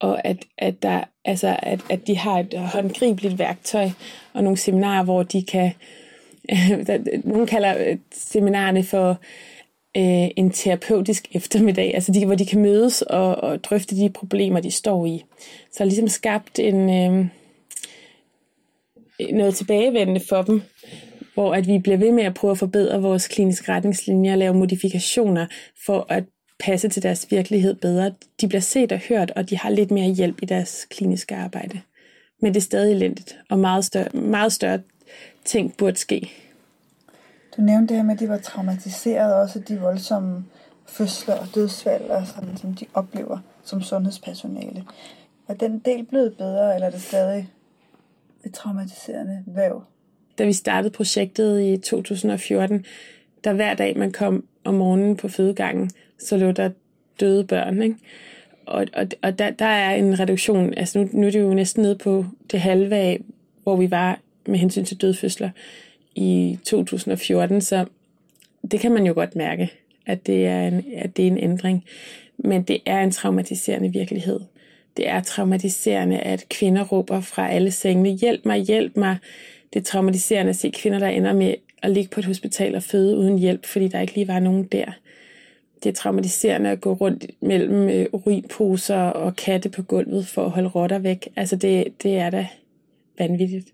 og 0.00 0.26
at, 0.26 0.36
at, 0.58 0.82
der, 0.82 1.04
altså, 1.24 1.56
at, 1.62 1.80
at 1.90 2.06
de 2.06 2.16
har 2.16 2.38
et 2.38 2.58
håndgribeligt 2.58 3.38
værktøj 3.38 3.90
og 4.32 4.44
nogle 4.44 4.58
seminarer, 4.58 5.04
hvor 5.04 5.22
de 5.22 5.42
kan, 5.42 5.72
øh, 6.90 7.24
nogen 7.24 7.46
kalder 7.46 7.96
seminarerne 8.12 8.84
for 8.84 9.10
øh, 9.96 10.28
en 10.36 10.50
terapeutisk 10.50 11.28
eftermiddag, 11.32 11.94
altså 11.94 12.12
de, 12.12 12.26
hvor 12.26 12.34
de 12.34 12.46
kan 12.46 12.62
mødes 12.62 13.02
og, 13.02 13.36
og 13.36 13.64
drøfte 13.64 13.96
de 13.96 14.10
problemer, 14.10 14.60
de 14.60 14.70
står 14.70 15.06
i. 15.06 15.24
Så 15.72 15.84
ligesom 15.84 16.08
skabt 16.08 16.58
en, 16.58 16.90
øh, 16.90 17.26
noget 19.32 19.54
tilbagevendende 19.54 20.20
for 20.28 20.42
dem, 20.42 20.62
hvor 21.34 21.54
at 21.54 21.66
vi 21.66 21.78
bliver 21.78 21.98
ved 21.98 22.12
med 22.12 22.24
at 22.24 22.34
prøve 22.34 22.50
at 22.50 22.58
forbedre 22.58 23.02
vores 23.02 23.28
kliniske 23.28 23.72
retningslinjer 23.72 24.32
og 24.32 24.38
lave 24.38 24.54
modifikationer 24.54 25.46
for 25.86 26.06
at 26.08 26.24
passe 26.58 26.88
til 26.88 27.02
deres 27.02 27.26
virkelighed 27.30 27.74
bedre. 27.74 28.12
De 28.40 28.48
bliver 28.48 28.60
set 28.60 28.92
og 28.92 28.98
hørt, 28.98 29.30
og 29.30 29.50
de 29.50 29.56
har 29.56 29.70
lidt 29.70 29.90
mere 29.90 30.08
hjælp 30.08 30.42
i 30.42 30.46
deres 30.46 30.86
kliniske 30.90 31.34
arbejde. 31.36 31.80
Men 32.42 32.54
det 32.54 32.60
er 32.60 32.64
stadig 32.64 32.92
elendigt, 32.92 33.38
og 33.50 33.58
meget 33.58 33.84
større, 33.84 34.08
meget 34.14 34.52
større 34.52 34.80
ting 35.44 35.76
burde 35.76 35.96
ske. 35.96 36.30
Du 37.56 37.62
nævnte 37.62 37.88
det 37.88 37.96
her 37.96 38.04
med, 38.04 38.14
at 38.14 38.20
de 38.20 38.28
var 38.28 38.38
traumatiseret, 38.38 39.34
også 39.34 39.58
de 39.58 39.80
voldsomme 39.80 40.44
fødsler 40.86 41.34
og 41.34 41.46
dødsfald, 41.54 42.02
og 42.02 42.26
sådan, 42.26 42.56
som 42.56 42.74
de 42.74 42.86
oplever 42.94 43.38
som 43.64 43.82
sundhedspersonale. 43.82 44.84
Er 45.48 45.54
den 45.54 45.78
del 45.78 46.04
blevet 46.04 46.36
bedre, 46.36 46.74
eller 46.74 46.86
er 46.86 46.90
det 46.90 47.02
stadig 47.02 47.48
et 48.44 48.54
traumatiserende 48.54 49.44
væv? 49.46 49.82
Da 50.38 50.44
vi 50.44 50.52
startede 50.52 50.92
projektet 50.92 51.62
i 51.62 51.76
2014, 51.76 52.84
der 53.44 53.52
hver 53.52 53.74
dag 53.74 53.98
man 53.98 54.12
kom 54.12 54.44
om 54.64 54.74
morgenen 54.74 55.16
på 55.16 55.28
fødegangen, 55.28 55.90
så 56.18 56.36
lå 56.36 56.52
der 56.52 56.70
døde 57.20 57.44
børn. 57.44 57.82
Ikke? 57.82 57.96
Og, 58.66 58.86
og, 58.92 59.06
og 59.22 59.38
der, 59.38 59.50
der 59.50 59.64
er 59.64 59.94
en 59.94 60.20
reduktion, 60.20 60.74
altså 60.74 60.98
nu, 60.98 61.08
nu 61.12 61.26
er 61.26 61.30
det 61.30 61.40
jo 61.40 61.54
næsten 61.54 61.82
nede 61.82 61.96
på 61.96 62.24
det 62.50 62.60
halve 62.60 62.96
af, 62.96 63.20
hvor 63.62 63.76
vi 63.76 63.90
var 63.90 64.18
med 64.46 64.58
hensyn 64.58 64.84
til 64.84 65.00
dødfødsler 65.00 65.50
i 66.14 66.58
2014, 66.64 67.60
så 67.60 67.86
det 68.70 68.80
kan 68.80 68.92
man 68.92 69.06
jo 69.06 69.12
godt 69.14 69.36
mærke, 69.36 69.72
at 70.06 70.26
det 70.26 70.46
er 70.46 70.68
en, 70.68 70.84
at 70.96 71.16
det 71.16 71.22
er 71.22 71.30
en 71.30 71.38
ændring. 71.38 71.84
Men 72.38 72.62
det 72.62 72.78
er 72.86 73.00
en 73.00 73.10
traumatiserende 73.10 73.92
virkelighed. 73.92 74.40
Det 74.96 75.08
er 75.08 75.20
traumatiserende, 75.20 76.18
at 76.18 76.46
kvinder 76.48 76.84
råber 76.84 77.20
fra 77.20 77.48
alle 77.48 77.70
sengene, 77.70 78.08
hjælp 78.08 78.44
mig, 78.44 78.60
hjælp 78.60 78.96
mig. 78.96 79.16
Det 79.72 79.80
er 79.80 79.84
traumatiserende 79.84 80.50
at 80.50 80.56
se 80.56 80.70
kvinder, 80.70 80.98
der 80.98 81.08
ender 81.08 81.32
med 81.32 81.54
at 81.82 81.90
ligge 81.90 82.10
på 82.10 82.20
et 82.20 82.26
hospital 82.26 82.74
og 82.74 82.82
føde 82.82 83.16
uden 83.16 83.38
hjælp, 83.38 83.66
fordi 83.66 83.88
der 83.88 84.00
ikke 84.00 84.14
lige 84.14 84.28
var 84.28 84.38
nogen 84.38 84.64
der. 84.64 84.84
Det 85.82 85.90
er 85.90 85.94
traumatiserende 85.94 86.70
at 86.70 86.80
gå 86.80 86.92
rundt 86.92 87.26
mellem 87.40 87.88
øh, 87.88 88.06
urinposer 88.12 88.96
og 88.96 89.36
katte 89.36 89.68
på 89.68 89.82
gulvet 89.82 90.26
for 90.26 90.44
at 90.44 90.50
holde 90.50 90.68
rotter 90.68 90.98
væk. 90.98 91.28
Altså 91.36 91.56
det, 91.56 92.02
det 92.02 92.16
er 92.16 92.30
da 92.30 92.46
vanvittigt. 93.18 93.68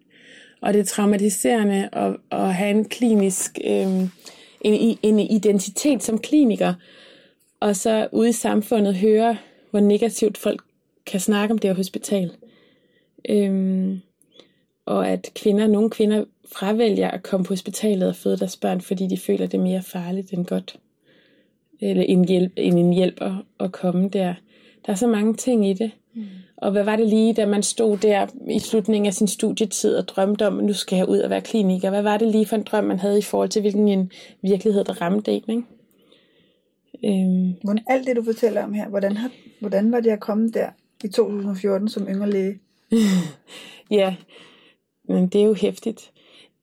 Og 0.61 0.72
det 0.72 0.81
er 0.81 0.85
traumatiserende 0.85 1.88
at, 1.92 2.16
at 2.31 2.55
have 2.55 2.70
en 2.70 2.85
klinisk, 2.85 3.59
øh, 3.64 4.02
en, 4.61 4.98
en 5.02 5.20
identitet 5.20 6.02
som 6.02 6.18
kliniker, 6.18 6.74
og 7.61 7.76
så 7.76 8.09
ude 8.12 8.29
i 8.29 8.33
samfundet 8.33 8.96
høre, 8.96 9.37
hvor 9.70 9.81
negativt 9.81 10.38
folk 10.38 10.61
kan 11.06 11.20
snakke 11.20 11.52
om 11.52 11.58
det 11.58 11.70
her 11.70 11.74
hospital. 11.76 12.30
Øhm, 13.28 14.00
og 14.86 15.08
at 15.08 15.30
kvinder, 15.34 15.66
nogle 15.66 15.90
kvinder 15.90 16.24
fravælger 16.52 17.10
at 17.10 17.22
komme 17.22 17.44
på 17.44 17.52
hospitalet 17.52 18.08
og 18.08 18.16
føde 18.16 18.36
deres 18.36 18.56
børn, 18.56 18.80
fordi 18.80 19.06
de 19.06 19.18
føler 19.18 19.46
det 19.46 19.58
er 19.58 19.62
mere 19.62 19.82
farligt 19.82 20.32
end 20.32 20.46
godt. 20.46 20.78
Eller 21.80 22.02
en 22.02 22.24
hjælp, 22.24 22.52
end 22.56 22.78
en 22.78 22.92
hjælp 22.92 23.22
at, 23.22 23.32
at 23.60 23.72
komme 23.72 24.08
der. 24.08 24.34
Der 24.86 24.92
er 24.92 24.96
så 24.96 25.06
mange 25.06 25.34
ting 25.34 25.68
i 25.68 25.72
det. 25.72 25.90
Mm. 26.14 26.24
Og 26.56 26.70
hvad 26.70 26.84
var 26.84 26.96
det 26.96 27.08
lige, 27.08 27.34
da 27.34 27.46
man 27.46 27.62
stod 27.62 27.96
der 27.96 28.26
i 28.50 28.58
slutningen 28.58 29.06
af 29.06 29.14
sin 29.14 29.28
studietid 29.28 29.96
og 29.96 30.08
drømte 30.08 30.46
om, 30.46 30.58
at 30.58 30.64
nu 30.64 30.72
skal 30.72 30.96
jeg 30.96 31.08
ud 31.08 31.18
og 31.18 31.30
være 31.30 31.40
kliniker? 31.40 31.90
Hvad 31.90 32.02
var 32.02 32.16
det 32.16 32.28
lige 32.28 32.46
for 32.46 32.56
en 32.56 32.62
drøm, 32.62 32.84
man 32.84 32.98
havde 32.98 33.18
i 33.18 33.22
forhold 33.22 33.48
til, 33.48 33.62
hvilken 33.62 33.88
en 33.88 34.12
virkelighed, 34.42 34.84
der 34.84 35.00
ramte 35.02 35.32
en? 35.32 35.42
Ikke? 35.48 35.62
Øhm. 37.04 37.54
Hvordan, 37.62 37.84
alt 37.86 38.06
det, 38.06 38.16
du 38.16 38.24
fortæller 38.24 38.64
om 38.64 38.72
her, 38.72 38.88
hvordan, 38.88 39.16
har, 39.16 39.30
hvordan 39.60 39.92
var 39.92 40.00
det 40.00 40.10
at 40.10 40.20
komme 40.20 40.50
der 40.50 40.68
i 41.06 41.08
2014 41.08 41.88
som 41.88 42.08
yngre 42.08 42.30
læge? 42.30 42.58
ja, 43.90 44.16
men 45.08 45.26
det 45.26 45.40
er 45.40 45.44
jo 45.44 45.54
hæftigt. 45.54 46.10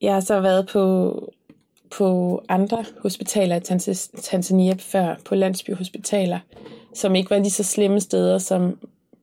Jeg 0.01 0.13
har 0.13 0.19
så 0.19 0.41
været 0.41 0.67
på, 0.67 1.33
på 1.91 2.41
andre 2.49 2.85
hospitaler 2.99 3.55
i 3.55 3.61
Tanzania 4.21 4.75
før, 4.79 5.15
på 5.25 5.35
landsbyhospitaler, 5.35 6.39
som 6.93 7.15
ikke 7.15 7.29
var 7.29 7.37
lige 7.37 7.51
så 7.51 7.63
slemme 7.63 7.99
steder 7.99 8.37
som, 8.37 8.79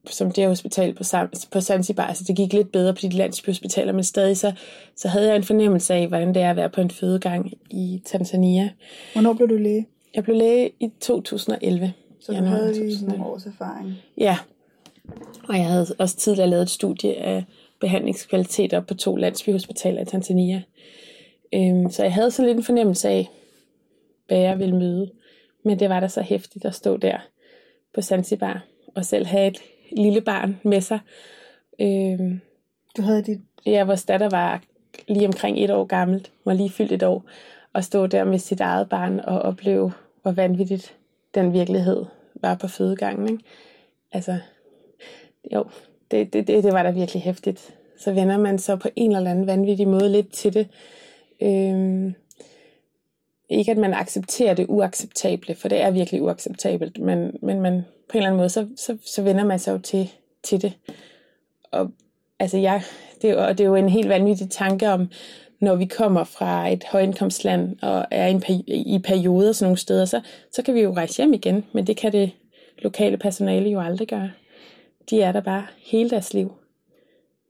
som 0.07 0.33
det 0.33 0.45
her 0.45 0.49
hospital 0.49 0.95
på, 0.95 1.05
på 1.53 1.61
Zanzibar. 1.61 2.07
Altså 2.07 2.25
det 2.25 2.37
gik 2.37 2.53
lidt 2.53 2.73
bedre 2.73 2.95
på 2.95 2.99
de 3.03 3.09
landsbyhospitaler, 3.09 3.93
men 3.93 4.05
stadig 4.05 4.37
så, 4.37 4.53
så 4.97 5.09
havde 5.09 5.29
jeg 5.29 5.37
en 5.37 5.45
fornemmelse 5.45 5.95
af, 5.95 6.09
hvordan 6.09 6.29
det 6.35 6.43
er 6.43 6.51
at 6.51 6.57
være 6.57 6.71
på 6.71 6.81
en 6.81 6.91
fødegang 6.91 7.53
i 7.71 8.03
Tanzania. 8.05 8.71
Hvornår 9.13 9.33
blev 9.33 9.49
du 9.49 9.57
læge? 9.57 9.87
Jeg 10.15 10.25
blev 10.25 10.37
læge 10.37 10.71
i 10.81 10.91
2011. 11.01 11.93
Så 12.21 12.33
du 12.33 12.45
havde 12.45 12.75
lige 12.75 13.07
nogle 13.07 13.25
års 13.25 13.47
erfaring? 13.47 13.95
Ja, 14.19 14.39
og 15.49 15.57
jeg 15.57 15.67
havde 15.67 15.87
også 15.99 16.17
tidligere 16.17 16.51
lavet 16.51 16.63
et 16.63 16.71
studie 16.71 17.17
af 17.17 17.45
behandlingskvaliteter 17.81 18.81
på 18.81 18.95
to 18.95 19.17
landsbyhospitaler 19.17 20.03
i 20.03 20.05
Tanzania. 20.05 20.63
Øhm, 21.55 21.91
så 21.91 22.03
jeg 22.03 22.15
havde 22.15 22.31
så 22.31 22.45
lidt 22.45 22.57
en 22.57 22.65
fornemmelse 22.65 23.09
af, 23.09 23.29
hvad 24.27 24.39
jeg 24.39 24.59
ville 24.59 24.77
møde. 24.77 25.11
Men 25.65 25.79
det 25.79 25.89
var 25.89 26.01
da 26.01 26.09
så 26.09 26.23
hæftigt 26.23 26.65
at 26.65 26.75
stå 26.75 26.97
der 26.97 27.19
på 27.95 28.03
Zanzibar 28.03 28.65
og 28.95 29.05
selv 29.05 29.27
have 29.27 29.47
et 29.47 29.59
lille 29.93 30.21
barn 30.21 30.61
med 30.63 30.81
sig. 30.81 30.99
Øhm, 31.81 32.41
du 32.97 33.03
havde 33.03 33.23
dit... 33.23 33.41
Ja, 33.67 33.85
vores 33.85 34.05
datter 34.05 34.29
var 34.29 34.63
lige 35.09 35.27
omkring 35.27 35.65
et 35.65 35.71
år 35.71 35.85
gammelt, 35.85 36.33
var 36.45 36.53
lige 36.53 36.71
fyldt 36.71 36.93
et 36.93 37.03
år, 37.03 37.25
og 37.73 37.85
stå 37.85 38.07
der 38.07 38.25
med 38.25 38.39
sit 38.39 38.61
eget 38.61 38.89
barn 38.89 39.21
og 39.21 39.43
opleve, 39.43 39.93
hvor 40.23 40.31
vanvittigt 40.31 40.97
den 41.35 41.53
virkelighed 41.53 42.05
var 42.35 42.55
på 42.55 42.69
fødegangen. 42.69 43.29
Ikke? 43.29 43.45
Altså, 44.13 44.39
jo, 45.53 45.65
det, 46.11 46.33
det, 46.33 46.47
det, 46.47 46.65
det 46.65 46.73
var 46.73 46.83
da 46.83 46.91
virkelig 46.91 47.23
hæftigt. 47.23 47.75
Så 47.99 48.13
vender 48.13 48.39
man 48.39 48.59
så 48.59 48.77
på 48.77 48.89
en 48.97 49.17
eller 49.17 49.31
anden 49.31 49.47
vanvittig 49.47 49.89
måde 49.89 50.09
lidt 50.09 50.33
til 50.33 50.55
det. 50.55 50.69
Øhm, 51.41 52.15
ikke 53.49 53.71
at 53.71 53.79
man 53.79 53.95
accepterer 53.95 54.55
det 54.55 54.67
uacceptable, 54.69 55.55
for 55.55 55.69
det 55.69 55.81
er 55.81 55.91
virkelig 55.91 56.23
uacceptabelt, 56.23 56.99
men, 56.99 57.37
men 57.43 57.61
man, 57.61 57.85
på 58.09 58.13
en 58.13 58.19
eller 58.19 58.27
anden 58.27 58.37
måde, 58.37 58.49
så, 58.49 58.69
så, 58.77 58.97
så 59.05 59.23
vender 59.23 59.45
man 59.45 59.59
sig 59.59 59.73
jo 59.73 59.79
til, 59.79 60.11
til 60.43 60.63
det. 60.63 60.73
Og 61.71 61.91
altså 62.39 62.59
jeg, 62.59 62.83
det, 63.23 63.37
og 63.37 63.59
det 63.59 63.65
er 63.65 63.69
jo 63.69 63.75
en 63.75 63.89
helt 63.89 64.09
vanvittig 64.09 64.51
tanke 64.51 64.91
om, 64.91 65.09
når 65.61 65.75
vi 65.75 65.87
kommer 65.87 66.25
fra 66.25 66.69
et 66.69 66.85
højindkomstland 66.85 67.77
og 67.83 68.07
er 68.11 68.27
i, 68.27 68.31
en, 68.31 68.43
i 68.67 68.99
perioder 68.99 69.53
sådan 69.53 69.67
nogle 69.67 69.79
steder, 69.79 70.05
så, 70.05 70.21
så 70.53 70.63
kan 70.63 70.75
vi 70.75 70.81
jo 70.81 70.95
rejse 70.95 71.17
hjem 71.17 71.33
igen, 71.33 71.65
men 71.73 71.87
det 71.87 71.97
kan 71.97 72.13
det 72.13 72.31
lokale 72.79 73.17
personale 73.17 73.71
jo 73.71 73.81
aldrig 73.81 74.09
gøre 74.09 74.31
de 75.11 75.23
er 75.23 75.33
der 75.33 75.41
bare 75.41 75.67
hele 75.79 76.11
deres 76.11 76.35
liv, 76.35 76.53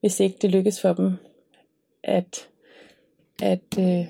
hvis 0.01 0.21
ikke 0.21 0.39
det 0.43 0.51
lykkes 0.51 0.81
for 0.81 0.93
dem 0.93 1.13
at, 2.03 2.49
at 3.43 3.79
øh, 3.79 4.07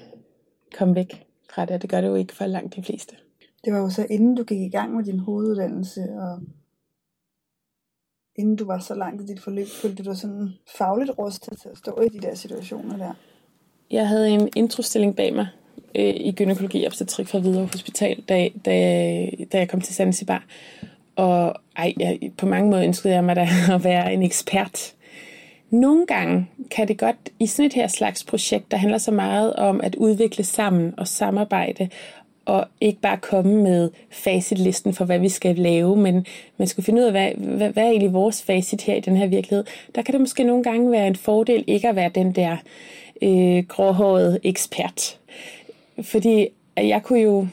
komme 0.79 0.95
væk 0.95 1.27
fra 1.55 1.65
det. 1.65 1.83
Det 1.83 1.91
gør 1.91 2.01
det 2.01 2.09
jo 2.09 2.15
ikke 2.15 2.35
for 2.35 2.47
langt 2.47 2.77
de 2.77 2.83
fleste. 2.83 3.17
Det 3.65 3.73
var 3.73 3.79
jo 3.79 3.91
så 3.91 4.07
inden 4.11 4.35
du 4.35 4.45
gik 4.45 4.61
i 4.61 4.69
gang 4.69 4.97
med 4.97 5.05
din 5.05 5.19
hoveduddannelse, 5.19 6.01
og 6.01 6.41
inden 8.37 8.57
du 8.57 8.65
var 8.65 8.79
så 8.79 8.95
langt 8.95 9.23
i 9.23 9.27
dit 9.27 9.41
forløb, 9.41 9.67
følte 9.67 10.03
du 10.03 10.11
dig 10.11 10.17
sådan 10.17 10.49
fagligt 10.79 11.19
rustet 11.19 11.59
til 11.59 11.69
at 11.69 11.79
stå 11.79 12.01
i 12.01 12.09
de 12.09 12.21
der 12.21 12.35
situationer 12.35 12.97
der? 12.97 13.15
Jeg 13.91 14.09
havde 14.09 14.31
en 14.31 14.49
introstilling 14.57 15.17
bag 15.17 15.35
mig 15.35 15.49
øh, 15.95 16.15
i 16.17 16.33
gynækologi 16.33 16.85
og 16.85 16.87
obstetrik 16.87 17.29
fra 17.29 17.39
Hvidovre 17.39 17.67
Hospital, 17.67 18.25
da, 18.29 18.49
da, 18.65 18.73
da 19.53 19.59
jeg 19.59 19.69
kom 19.69 19.81
til 19.81 19.95
Zanzibar. 19.95 20.45
Og 21.21 21.55
ej, 21.77 21.95
jeg, 21.99 22.19
på 22.37 22.47
mange 22.47 22.71
måder 22.71 22.85
ønskede 22.85 23.15
jeg 23.15 23.25
mig 23.25 23.37
da 23.37 23.49
at 23.75 23.85
være 23.85 24.15
en 24.15 24.23
ekspert. 24.23 24.95
Nogle 25.71 26.07
gange 26.07 26.47
kan 26.71 26.89
det 26.89 26.99
godt, 26.99 27.17
i 27.39 27.47
sådan 27.47 27.67
et 27.67 27.73
her 27.73 27.87
slags 27.87 28.25
projekt, 28.25 28.71
der 28.71 28.77
handler 28.77 28.99
så 28.99 29.11
meget 29.11 29.53
om 29.57 29.81
at 29.83 29.95
udvikle 29.95 30.45
sammen 30.45 30.95
og 30.97 31.09
samarbejde, 31.09 31.89
og 32.45 32.67
ikke 32.81 33.01
bare 33.01 33.17
komme 33.17 33.63
med 33.63 33.91
facitlisten 34.11 34.95
for, 34.95 35.05
hvad 35.05 35.19
vi 35.19 35.29
skal 35.29 35.57
lave, 35.57 35.97
men 35.97 36.27
man 36.57 36.69
skal 36.69 36.85
finde 36.85 37.01
ud 37.01 37.07
af, 37.07 37.13
hvad, 37.13 37.31
hvad, 37.35 37.71
hvad 37.71 37.83
er 37.83 37.89
egentlig 37.89 38.13
vores 38.13 38.43
facit 38.43 38.83
her 38.83 38.95
i 38.95 39.01
den 39.01 39.17
her 39.17 39.27
virkelighed. 39.27 39.65
Der 39.95 40.03
kan 40.03 40.13
det 40.13 40.21
måske 40.21 40.45
nogle 40.45 40.63
gange 40.63 40.91
være 40.91 41.07
en 41.07 41.17
fordel 41.17 41.65
ikke 41.67 41.89
at 41.89 41.97
være 41.97 42.11
den 42.15 42.33
der 42.33 42.57
øh, 43.23 43.65
gråhårede 43.69 44.39
ekspert. 44.43 45.19
Fordi 46.03 46.49
jeg 46.77 47.03
kunne 47.03 47.21
jo 47.21 47.47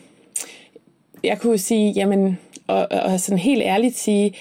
jeg 1.23 1.39
kunne 1.39 1.57
sige, 1.57 1.91
jamen 1.91 2.37
og, 2.67 2.87
og 2.91 3.19
sådan 3.19 3.39
helt 3.39 3.63
ærligt 3.63 3.97
sige, 3.97 4.33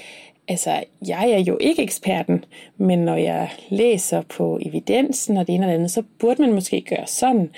altså, 0.49 0.85
jeg 1.07 1.31
er 1.31 1.39
jo 1.39 1.59
ikke 1.61 1.83
eksperten, 1.83 2.45
men 2.77 2.99
når 2.99 3.17
jeg 3.17 3.51
læser 3.69 4.23
på 4.23 4.59
evidensen 4.63 5.37
og 5.37 5.47
det 5.47 5.55
ene 5.55 5.67
og 5.67 5.69
det 5.69 5.75
andet, 5.75 5.91
så 5.91 6.03
burde 6.19 6.43
man 6.43 6.53
måske 6.53 6.81
gøre 6.81 7.07
sådan. 7.07 7.51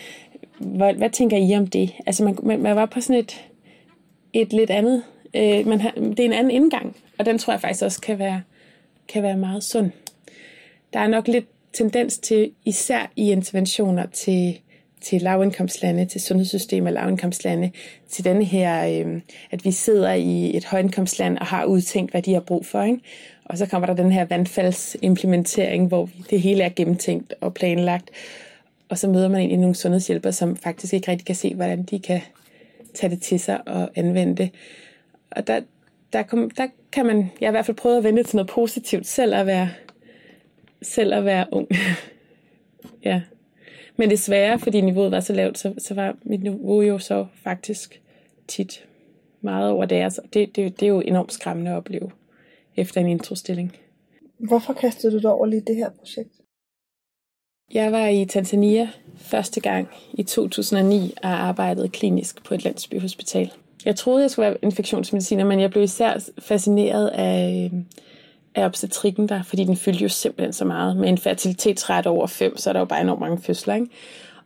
Hvad, 0.59 0.95
hvad 0.95 1.11
tænker 1.11 1.37
I 1.37 1.57
om 1.57 1.67
det? 1.67 1.95
Altså, 2.07 2.25
man, 2.25 2.39
man, 2.43 2.61
man 2.61 2.77
var 2.77 2.87
på 2.87 3.01
sådan 3.01 3.21
et, 3.21 3.45
et 4.33 4.53
lidt 4.53 4.71
andet, 4.71 5.03
øh, 5.35 5.67
man 5.67 5.81
har, 5.81 5.91
det 5.91 6.21
er 6.21 6.25
en 6.25 6.33
anden 6.33 6.51
indgang, 6.51 6.97
og 7.19 7.27
den 7.27 7.39
tror 7.39 7.53
jeg 7.53 7.61
faktisk 7.61 7.85
også 7.85 8.01
kan 8.01 8.19
være, 8.19 8.43
kan 9.09 9.23
være 9.23 9.37
meget 9.37 9.65
sund. 9.65 9.91
Der 10.93 11.01
er 11.01 11.07
nok 11.07 11.29
lidt 11.29 11.47
tendens 11.73 12.19
til, 12.19 12.51
især 12.65 13.11
i 13.17 13.33
interventioner 13.33 14.07
til 14.07 14.61
til 15.01 15.23
lavindkomstlande, 15.23 16.05
til 16.05 16.21
sundhedssystemer 16.21 16.91
lavindkomstlande, 16.91 17.71
til 18.09 18.25
den 18.25 18.43
her, 18.43 19.05
øh, 19.07 19.21
at 19.51 19.65
vi 19.65 19.71
sidder 19.71 20.13
i 20.13 20.57
et 20.57 20.65
højindkomstland 20.65 21.39
og 21.39 21.47
har 21.47 21.65
udtænkt, 21.65 22.11
hvad 22.11 22.23
de 22.23 22.33
har 22.33 22.41
brug 22.41 22.67
for. 22.67 22.83
Ikke? 22.83 23.01
Og 23.45 23.59
så 23.59 23.67
kommer 23.67 23.87
der 23.87 23.95
den 23.95 24.13
her 24.13 24.25
vandfaldsimplementering, 24.25 25.89
hvor 25.89 26.09
det 26.31 26.41
hele 26.41 26.63
er 26.63 26.69
gennemtænkt 26.77 27.35
og 27.41 27.55
planlagt. 27.55 28.11
Og 28.89 28.99
så 28.99 29.09
møder 29.09 29.29
man 29.29 29.41
egentlig 29.41 29.59
nogle 29.59 29.75
sundhedshjælpere, 29.75 30.33
som 30.33 30.57
faktisk 30.57 30.93
ikke 30.93 31.11
rigtig 31.11 31.27
kan 31.27 31.35
se, 31.35 31.55
hvordan 31.55 31.83
de 31.83 31.99
kan 31.99 32.21
tage 32.95 33.11
det 33.11 33.23
til 33.23 33.41
sig 33.41 33.69
og 33.69 33.91
anvende 33.95 34.37
det. 34.37 34.51
Og 35.31 35.47
der, 35.47 35.61
der, 36.13 36.23
kom, 36.23 36.51
der 36.51 36.67
kan 36.93 37.07
man, 37.07 37.31
jeg 37.41 37.47
har 37.47 37.51
i 37.51 37.57
hvert 37.57 37.67
fald 37.67 37.77
prøvet 37.77 37.99
at 37.99 38.05
vende 38.05 38.23
til 38.23 38.37
noget 38.37 38.51
positivt, 38.51 39.07
selv 39.07 39.35
at 39.35 39.47
være, 39.47 39.71
selv 40.83 41.15
at 41.15 41.25
være 41.25 41.47
ung. 41.53 41.69
ja. 43.05 43.21
Men 43.99 44.11
desværre, 44.11 44.59
fordi 44.59 44.81
niveauet 44.81 45.11
var 45.11 45.21
så 45.21 45.33
lavt, 45.33 45.59
så, 45.59 45.75
så 45.79 45.95
var 45.95 46.17
mit 46.23 46.43
niveau 46.43 46.83
jo 46.83 46.99
så 46.99 47.27
faktisk 47.43 48.03
tit 48.49 48.85
meget 49.41 49.71
over 49.71 49.85
deres. 49.85 50.21
Det, 50.33 50.57
det, 50.57 50.81
det 50.81 50.87
er 50.87 50.91
jo 50.91 51.01
enormt 51.01 51.33
skræmmende 51.33 51.71
at 51.71 51.77
opleve 51.77 52.11
efter 52.77 53.01
en 53.01 53.09
introstilling. 53.09 53.77
Hvorfor 54.39 54.73
kastede 54.73 55.13
du 55.13 55.19
dig 55.19 55.33
over 55.33 55.47
lige 55.47 55.63
det 55.67 55.77
her 55.77 55.91
projekt? 55.91 56.31
Jeg 57.75 57.93
var 57.93 58.07
i 58.07 58.25
Tanzania 58.25 58.89
første 59.17 59.61
gang 59.61 59.89
i 60.13 60.23
2009 60.23 61.15
og 61.23 61.29
arbejdede 61.29 61.89
klinisk 61.89 62.45
på 62.45 62.55
et 62.55 62.65
landsbyhospital. 62.65 63.53
Jeg 63.85 63.97
troede, 63.97 64.23
jeg 64.23 64.31
skulle 64.31 64.47
være 64.47 64.57
infektionsmediciner, 64.63 65.45
men 65.45 65.61
jeg 65.61 65.71
blev 65.71 65.83
især 65.83 66.29
fascineret 66.39 67.09
af 67.09 67.71
af 68.59 68.65
obstetrikken 68.65 69.29
der, 69.29 69.43
fordi 69.43 69.65
den 69.65 69.77
fyldte 69.77 70.03
jo 70.03 70.09
simpelthen 70.09 70.53
så 70.53 70.65
meget. 70.65 70.97
Med 70.97 71.09
en 71.09 71.19
fertilitetsret 71.19 72.07
over 72.07 72.27
5, 72.27 72.57
så 72.57 72.71
er 72.71 72.73
der 72.73 72.81
jo 72.81 72.87
bare 72.87 73.01
enormt 73.01 73.21
mange 73.21 73.39
fødsler, 73.43 73.75
ikke? 73.75 73.87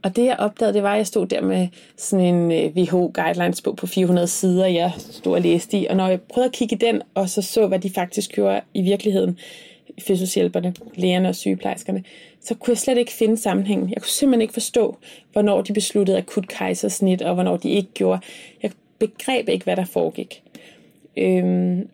Og 0.03 0.16
det 0.16 0.25
jeg 0.25 0.37
opdagede, 0.38 0.75
det 0.75 0.83
var, 0.83 0.92
at 0.92 0.98
jeg 0.98 1.07
stod 1.07 1.27
der 1.27 1.40
med 1.40 1.68
sådan 1.96 2.35
en 2.35 2.53
øh, 2.53 2.77
WHO 2.77 3.12
guidelines 3.14 3.62
bog 3.62 3.77
på 3.77 3.87
400 3.87 4.27
sider, 4.27 4.66
jeg 4.66 4.92
stod 4.98 5.35
og 5.35 5.40
læste 5.40 5.79
i. 5.79 5.87
Og 5.87 5.96
når 5.96 6.09
jeg 6.09 6.20
prøvede 6.20 6.48
at 6.48 6.53
kigge 6.53 6.77
i 6.77 6.79
den, 6.79 7.03
og 7.14 7.29
så 7.29 7.42
så, 7.42 7.66
hvad 7.66 7.79
de 7.79 7.90
faktisk 7.90 8.33
gjorde 8.33 8.61
i 8.75 8.83
virkeligheden, 8.83 9.38
fødselshjælperne, 10.07 10.75
lægerne 10.94 11.29
og 11.29 11.35
sygeplejerskerne, 11.35 12.05
så 12.40 12.55
kunne 12.55 12.72
jeg 12.72 12.79
slet 12.79 12.98
ikke 12.98 13.12
finde 13.12 13.37
sammenhængen. 13.37 13.90
Jeg 13.90 14.03
kunne 14.03 14.09
simpelthen 14.09 14.42
ikke 14.42 14.53
forstå, 14.53 14.96
hvornår 15.33 15.62
de 15.62 15.72
besluttede 15.72 16.18
akut 16.18 16.48
kejsersnit, 16.48 17.22
og 17.22 17.35
hvornår 17.35 17.57
de 17.57 17.70
ikke 17.70 17.92
gjorde. 17.94 18.20
Jeg 18.62 18.70
begreb 18.98 19.48
ikke, 19.48 19.64
hvad 19.64 19.77
der 19.77 19.85
foregik. 19.85 20.42
Øhm, 21.16 21.88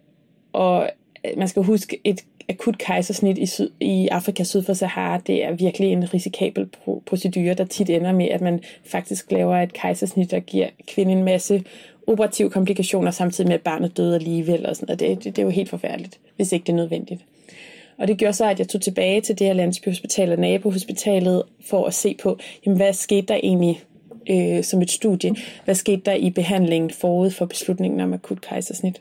og 0.53 0.91
Øh, 1.31 1.39
man 1.39 1.49
skal 1.49 1.63
huske, 1.63 2.01
et, 2.05 2.25
akut 2.49 2.79
kejsersnit 2.79 3.39
i, 3.39 3.47
syd, 3.47 3.71
i 3.81 4.09
Afrika 4.09 4.45
syd 4.45 4.63
for 4.63 4.73
Sahara, 4.73 5.19
det 5.27 5.45
er 5.45 5.53
virkelig 5.53 5.93
en 5.93 6.15
risikabel 6.15 6.69
procedure, 7.07 7.55
der 7.55 7.65
tit 7.65 7.91
ender 7.91 8.13
med, 8.13 8.29
at 8.29 8.41
man 8.41 8.61
faktisk 8.85 9.33
laver 9.33 9.57
et 9.57 9.73
kejsersnit, 9.73 10.31
der 10.31 10.41
giver 10.41 10.69
kvinden 10.87 11.19
en 11.19 11.25
masse 11.25 11.65
operative 12.07 12.51
komplikationer, 12.51 13.11
samtidig 13.11 13.49
med, 13.49 13.55
at 13.55 13.63
barnet 13.63 13.97
døde 13.97 14.15
alligevel. 14.15 14.67
Og 14.67 14.77
sådan, 14.77 14.91
og 14.93 15.01
det, 15.01 15.25
det, 15.25 15.25
det 15.25 15.39
er 15.39 15.47
jo 15.47 15.51
helt 15.51 15.69
forfærdeligt, 15.69 16.19
hvis 16.37 16.53
ikke 16.53 16.65
det 16.65 16.73
er 16.73 16.77
nødvendigt. 16.77 17.25
Og 17.99 18.09
det 18.09 18.19
gjorde 18.19 18.33
så, 18.33 18.45
at 18.45 18.59
jeg 18.59 18.69
tog 18.69 18.81
tilbage 18.81 19.21
til 19.21 19.39
det 19.39 19.47
her 19.47 19.55
landsbyhospital 19.55 20.33
og 20.33 20.39
nabohospitalet 20.39 21.43
for 21.67 21.87
at 21.87 21.95
se 21.95 22.17
på, 22.23 22.39
jamen, 22.67 22.77
hvad 22.77 22.93
skete 22.93 23.27
der 23.27 23.41
egentlig 23.43 23.83
øh, 24.31 24.65
som 24.65 24.83
et 24.83 24.91
studie? 24.91 25.35
Hvad 25.65 25.75
skete 25.75 26.03
der 26.05 26.15
i 26.15 26.31
behandlingen 26.31 26.91
forud 26.91 27.31
for 27.31 27.47
beslutningen 27.47 28.01
om 28.01 28.13
akut 28.13 28.41
kejsersnit? 28.41 29.01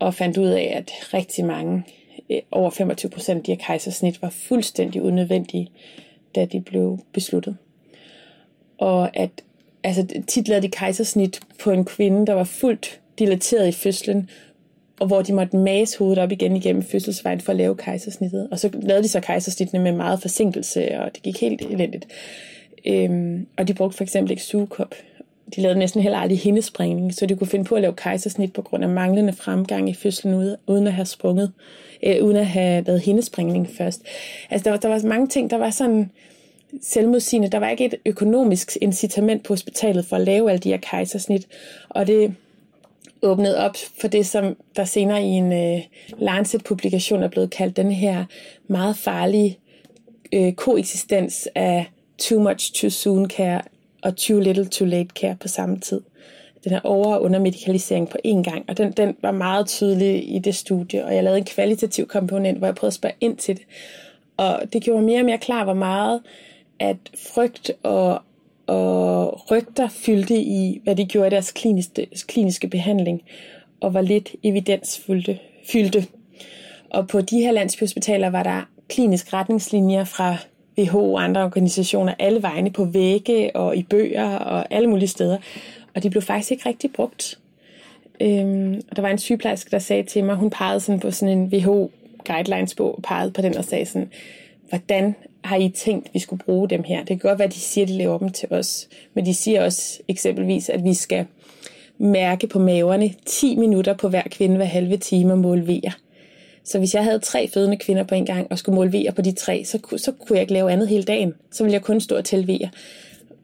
Og 0.00 0.14
fandt 0.14 0.38
ud 0.38 0.48
af, 0.48 0.72
at 0.76 0.92
rigtig 1.14 1.44
mange, 1.44 1.84
øh, 2.30 2.40
over 2.50 2.70
25 2.70 3.10
procent 3.10 3.38
af 3.38 3.44
de 3.44 3.52
her 3.52 3.58
kejsersnit, 3.58 4.22
var 4.22 4.30
fuldstændig 4.30 5.02
unødvendige, 5.02 5.68
da 6.34 6.44
de 6.44 6.60
blev 6.60 6.98
besluttet. 7.12 7.56
Og 8.78 9.16
at 9.16 9.30
altså, 9.84 10.06
tit 10.26 10.48
lavede 10.48 10.66
de 10.66 10.70
kejsersnit 10.70 11.40
på 11.62 11.70
en 11.70 11.84
kvinde, 11.84 12.26
der 12.26 12.32
var 12.32 12.44
fuldt 12.44 13.00
dilateret 13.18 13.68
i 13.68 13.72
fødslen, 13.72 14.30
og 15.00 15.06
hvor 15.06 15.22
de 15.22 15.32
måtte 15.32 15.56
mase 15.56 15.98
hovedet 15.98 16.18
op 16.18 16.32
igen 16.32 16.56
igennem 16.56 16.82
fødselsvejen 16.82 17.40
for 17.40 17.52
at 17.52 17.56
lave 17.56 17.76
kejsersnittet. 17.76 18.48
Og 18.50 18.58
så 18.58 18.70
lavede 18.82 19.02
de 19.02 19.08
så 19.08 19.20
kejsersnittene 19.20 19.82
med 19.82 19.92
meget 19.92 20.20
forsinkelse, 20.20 21.00
og 21.00 21.14
det 21.14 21.22
gik 21.22 21.40
helt 21.40 21.62
elendigt. 21.62 22.06
Øhm, 22.86 23.46
og 23.56 23.68
de 23.68 23.74
brugte 23.74 23.96
for 23.96 24.04
eksempel 24.04 24.30
ikke 24.30 24.42
sugekop. 24.42 24.94
De 25.56 25.60
lavede 25.60 25.78
næsten 25.78 26.02
heller 26.02 26.18
aldrig 26.18 26.38
hindespringning, 26.38 27.14
så 27.14 27.26
de 27.26 27.36
kunne 27.36 27.46
finde 27.46 27.64
på 27.64 27.74
at 27.74 27.82
lave 27.82 27.94
kejsersnit 27.94 28.52
på 28.52 28.62
grund 28.62 28.84
af 28.84 28.90
manglende 28.90 29.32
fremgang 29.32 29.90
i 29.90 29.94
fødslen, 29.94 30.56
uden 30.66 30.86
at 30.86 30.92
have 30.92 31.06
sprunget, 31.06 31.52
øh, 32.02 32.24
uden 32.24 32.36
at 32.36 32.46
have 32.46 32.84
lavet 32.84 33.00
hindespringning 33.00 33.68
først. 33.78 34.02
Altså 34.50 34.64
der 34.64 34.70
var, 34.70 34.78
der 34.78 34.88
var 34.88 35.08
mange 35.08 35.26
ting, 35.26 35.50
der 35.50 35.56
var 35.56 35.70
sådan 35.70 36.10
selvmodsigende. 36.82 37.48
Der 37.48 37.58
var 37.58 37.70
ikke 37.70 37.84
et 37.84 37.94
økonomisk 38.06 38.76
incitament 38.80 39.42
på 39.42 39.52
hospitalet 39.52 40.06
for 40.06 40.16
at 40.16 40.22
lave 40.22 40.50
alle 40.50 40.60
de 40.60 40.68
her 40.68 40.76
kejsersnit, 40.76 41.46
og 41.88 42.06
det 42.06 42.34
åbnede 43.22 43.58
op 43.58 43.76
for 44.00 44.08
det, 44.08 44.26
som 44.26 44.56
der 44.76 44.84
senere 44.84 45.22
i 45.22 45.26
en 45.26 45.52
øh, 45.52 45.80
Lancet-publikation 46.18 47.22
er 47.22 47.28
blevet 47.28 47.50
kaldt 47.50 47.76
den 47.76 47.92
her 47.92 48.24
meget 48.68 48.96
farlige 48.96 49.58
øh, 50.32 50.52
koeksistens 50.52 51.48
af 51.54 51.86
too 52.18 52.40
much 52.42 52.72
too 52.74 52.90
soon 52.90 53.30
care 53.30 53.62
og 54.02 54.16
too 54.16 54.40
little 54.40 54.64
too 54.64 54.86
late 54.86 55.08
care 55.14 55.36
på 55.40 55.48
samme 55.48 55.78
tid. 55.78 56.00
Den 56.64 56.72
her 56.72 56.80
over- 56.84 57.14
og 57.14 57.22
undermedikalisering 57.22 58.08
på 58.08 58.18
én 58.26 58.42
gang, 58.42 58.64
og 58.68 58.78
den, 58.78 58.92
den 58.92 59.16
var 59.22 59.30
meget 59.30 59.66
tydelig 59.66 60.34
i 60.34 60.38
det 60.38 60.54
studie, 60.54 61.04
og 61.04 61.14
jeg 61.14 61.24
lavede 61.24 61.38
en 61.38 61.44
kvalitativ 61.44 62.06
komponent, 62.06 62.58
hvor 62.58 62.66
jeg 62.66 62.74
prøvede 62.74 62.90
at 62.90 62.94
spørge 62.94 63.14
ind 63.20 63.36
til 63.36 63.56
det. 63.56 63.64
Og 64.36 64.62
det 64.72 64.82
gjorde 64.82 65.02
mere 65.02 65.20
og 65.20 65.24
mere 65.24 65.38
klar, 65.38 65.64
hvor 65.64 65.74
meget 65.74 66.20
at 66.78 66.96
frygt 67.14 67.70
og 67.82 68.22
og 68.66 69.50
rygter 69.50 69.88
fyldte 69.88 70.36
i, 70.36 70.80
hvad 70.84 70.96
de 70.96 71.04
gjorde 71.04 71.26
i 71.26 71.30
deres 71.30 71.52
kliniske, 71.52 72.06
kliniske 72.26 72.68
behandling, 72.68 73.22
og 73.80 73.94
var 73.94 74.00
lidt 74.00 74.34
evidensfyldte. 74.42 75.38
Fyldte. 75.72 76.06
Og 76.90 77.08
på 77.08 77.20
de 77.20 77.40
her 77.40 77.52
landsbyhospitaler 77.52 78.30
var 78.30 78.42
der 78.42 78.68
klinisk 78.88 79.32
retningslinjer 79.32 80.04
fra 80.04 80.36
WHO 80.80 81.14
og 81.14 81.24
andre 81.24 81.44
organisationer 81.44 82.14
alle 82.18 82.42
vegne 82.42 82.70
på 82.70 82.84
vægge 82.84 83.56
og 83.56 83.76
i 83.76 83.82
bøger 83.82 84.36
og 84.36 84.66
alle 84.70 84.90
mulige 84.90 85.08
steder. 85.08 85.38
Og 85.94 86.02
de 86.02 86.10
blev 86.10 86.22
faktisk 86.22 86.50
ikke 86.50 86.68
rigtig 86.68 86.92
brugt. 86.92 87.38
Øhm, 88.20 88.82
og 88.90 88.96
der 88.96 89.02
var 89.02 89.08
en 89.08 89.18
sygeplejerske, 89.18 89.70
der 89.70 89.78
sagde 89.78 90.02
til 90.02 90.24
mig, 90.24 90.34
hun 90.34 90.50
pegede 90.50 90.80
sådan 90.80 91.00
på 91.00 91.10
sådan 91.10 91.38
en 91.38 91.54
WHO 91.54 91.90
guidelines 92.26 92.74
bog, 92.74 93.00
pegede 93.02 93.30
på 93.30 93.42
den 93.42 93.56
og 93.56 93.64
sagde 93.64 93.86
sådan, 93.86 94.10
hvordan 94.68 95.14
har 95.44 95.56
I 95.56 95.68
tænkt, 95.68 96.06
at 96.06 96.14
vi 96.14 96.18
skulle 96.18 96.44
bruge 96.44 96.68
dem 96.68 96.82
her? 96.82 96.98
Det 96.98 97.08
kan 97.08 97.18
godt 97.18 97.38
være, 97.38 97.48
at 97.48 97.54
de 97.54 97.60
siger, 97.60 97.84
at 97.84 97.88
de 97.88 97.98
laver 97.98 98.18
dem 98.18 98.30
til 98.30 98.48
os. 98.50 98.88
Men 99.14 99.26
de 99.26 99.34
siger 99.34 99.64
også 99.64 100.00
eksempelvis, 100.08 100.68
at 100.68 100.84
vi 100.84 100.94
skal 100.94 101.26
mærke 101.98 102.46
på 102.46 102.58
maverne 102.58 103.14
10 103.26 103.56
minutter 103.56 103.94
på 103.94 104.08
hver 104.08 104.22
kvinde 104.30 104.56
hver 104.56 104.64
halve 104.64 104.96
time 104.96 105.32
og 105.32 105.38
måle 105.38 105.66
vejer. 105.66 105.92
Så 106.70 106.78
hvis 106.78 106.94
jeg 106.94 107.04
havde 107.04 107.18
tre 107.18 107.48
fødende 107.48 107.76
kvinder 107.76 108.02
på 108.02 108.14
en 108.14 108.26
gang 108.26 108.46
og 108.50 108.58
skulle 108.58 108.76
måle 108.76 108.92
vejer 108.92 109.10
på 109.10 109.22
de 109.22 109.32
tre, 109.32 109.64
så, 109.64 109.78
så 109.96 110.12
kunne 110.12 110.36
jeg 110.36 110.40
ikke 110.40 110.52
lave 110.52 110.72
andet 110.72 110.88
hele 110.88 111.02
dagen. 111.02 111.34
Så 111.50 111.64
ville 111.64 111.74
jeg 111.74 111.82
kun 111.82 112.00
stå 112.00 112.16
og 112.16 112.24
tælle 112.24 112.46
vejer. 112.46 112.68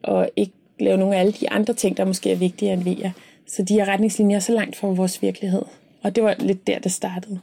Og 0.03 0.29
ikke 0.35 0.53
lave 0.79 0.97
nogle 0.97 1.15
af 1.15 1.19
alle 1.19 1.31
de 1.31 1.49
andre 1.49 1.73
ting, 1.73 1.97
der 1.97 2.05
måske 2.05 2.31
er 2.31 2.35
vigtigere 2.35 2.73
end 2.73 2.83
vejer. 2.83 3.11
Så 3.47 3.63
de 3.63 3.73
her 3.73 3.85
retningslinjer 3.85 4.35
er 4.35 4.41
så 4.41 4.53
langt 4.53 4.75
fra 4.75 4.87
vores 4.87 5.21
virkelighed. 5.21 5.61
Og 6.03 6.15
det 6.15 6.23
var 6.23 6.35
lidt 6.39 6.67
der, 6.67 6.79
det 6.79 6.91
startede. 6.91 7.39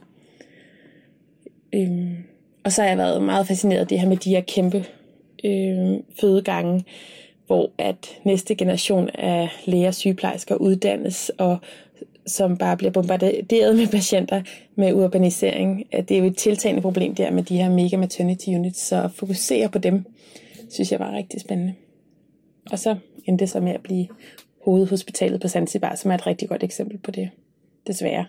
Øhm. 1.73 2.15
Og 2.63 2.71
så 2.71 2.81
har 2.81 2.89
jeg 2.89 2.97
været 2.97 3.23
meget 3.23 3.47
fascineret 3.47 3.79
af 3.79 3.87
det 3.87 3.99
her 3.99 4.09
med 4.09 4.17
de 4.17 4.29
her 4.29 4.41
kæmpe 4.41 4.85
øh, 5.45 5.99
fødegange, 6.21 6.85
hvor 7.47 7.71
at 7.77 8.07
næste 8.23 8.55
generation 8.55 9.09
af 9.09 9.49
læger 9.65 9.87
og 9.87 9.93
sygeplejersker 9.93 10.55
uddannes, 10.55 11.31
og 11.37 11.57
som 12.27 12.57
bare 12.57 12.77
bliver 12.77 12.91
bombarderet 12.91 13.75
med 13.75 13.87
patienter 13.87 14.41
med 14.75 14.93
urbanisering. 14.93 15.83
Det 15.91 16.11
er 16.11 16.17
jo 16.17 16.25
et 16.25 16.37
tiltagende 16.37 16.81
problem 16.81 17.15
der 17.15 17.31
med 17.31 17.43
de 17.43 17.57
her 17.57 17.69
mega 17.69 17.97
maternity 17.97 18.47
units, 18.47 18.79
så 18.79 19.03
at 19.03 19.11
fokusere 19.11 19.69
på 19.69 19.77
dem, 19.77 20.05
synes 20.69 20.91
jeg 20.91 20.99
var 20.99 21.11
rigtig 21.11 21.41
spændende. 21.41 21.73
Og 22.71 22.79
så 22.79 22.95
endte 23.25 23.41
det 23.41 23.49
så 23.49 23.59
med 23.59 23.71
at 23.71 23.81
blive 23.81 24.07
hovedhospitalet 24.65 25.41
på 25.41 25.47
Zanzibar, 25.47 25.95
som 25.95 26.11
er 26.11 26.15
et 26.15 26.27
rigtig 26.27 26.49
godt 26.49 26.63
eksempel 26.63 26.97
på 26.97 27.11
det, 27.11 27.29
desværre. 27.87 28.25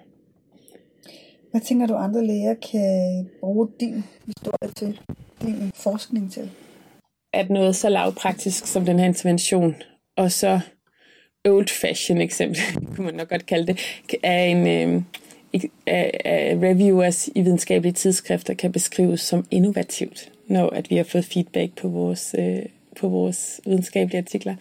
Hvad 1.50 1.60
tænker 1.60 1.86
du, 1.86 1.94
andre 1.94 2.26
læger 2.26 2.54
kan 2.54 3.28
bruge 3.40 3.68
din 3.80 4.04
historie 4.26 4.72
til, 4.76 5.00
din 5.42 5.70
forskning 5.74 6.32
til? 6.32 6.50
At 7.32 7.50
noget 7.50 7.76
så 7.76 7.88
lavpraktisk 7.88 8.66
som 8.66 8.84
den 8.84 8.98
her 8.98 9.06
intervention, 9.06 9.74
og 10.16 10.32
så 10.32 10.60
old 11.46 11.68
fashion 11.68 12.20
eksempel, 12.20 12.60
kunne 12.96 13.04
man 13.04 13.14
nok 13.14 13.28
godt 13.28 13.46
kalde 13.46 13.66
det, 13.66 13.78
af 14.22 14.46
en, 14.46 14.66
øh, 14.66 15.02
af, 15.86 16.20
af 16.24 16.58
reviewers 16.62 17.28
i 17.34 17.42
videnskabelige 17.42 17.92
tidsskrifter 17.92 18.54
kan 18.54 18.72
beskrives 18.72 19.20
som 19.20 19.46
innovativt, 19.50 20.32
når 20.46 20.70
at 20.70 20.90
vi 20.90 20.96
har 20.96 21.04
fået 21.04 21.24
feedback 21.24 21.72
på 21.72 21.88
vores, 21.88 22.34
øh, 22.38 22.62
på 22.96 23.08
vores 23.08 23.60
videnskabelige 23.64 24.18
artikler. 24.18 24.54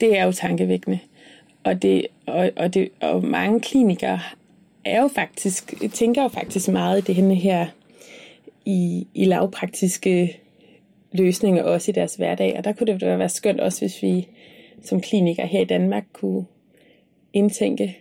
Det 0.00 0.18
er 0.18 0.24
jo 0.24 0.32
tankevækkende. 0.32 0.98
Og, 1.64 1.82
det, 1.82 2.06
og, 2.26 2.50
og, 2.56 2.74
det, 2.74 2.88
og 3.00 3.24
mange 3.24 3.60
klinikere 3.60 4.20
er 4.84 5.02
jo 5.02 5.08
faktisk, 5.08 5.74
tænker 5.92 6.22
jo 6.22 6.28
faktisk 6.28 6.68
meget 6.68 7.08
i 7.08 7.12
det 7.12 7.36
her 7.36 7.66
i, 8.64 9.06
i 9.14 9.24
lavpraktiske 9.24 10.40
løsninger 11.12 11.62
også 11.62 11.90
i 11.90 11.94
deres 11.94 12.14
hverdag. 12.14 12.54
Og 12.58 12.64
der 12.64 12.72
kunne 12.72 12.86
det 12.86 13.18
være 13.18 13.28
skønt 13.28 13.60
også, 13.60 13.80
hvis 13.80 14.02
vi 14.02 14.28
som 14.82 15.00
kliniker 15.00 15.46
her 15.46 15.60
i 15.60 15.64
Danmark 15.64 16.04
kunne 16.12 16.44
indtænke 17.32 17.98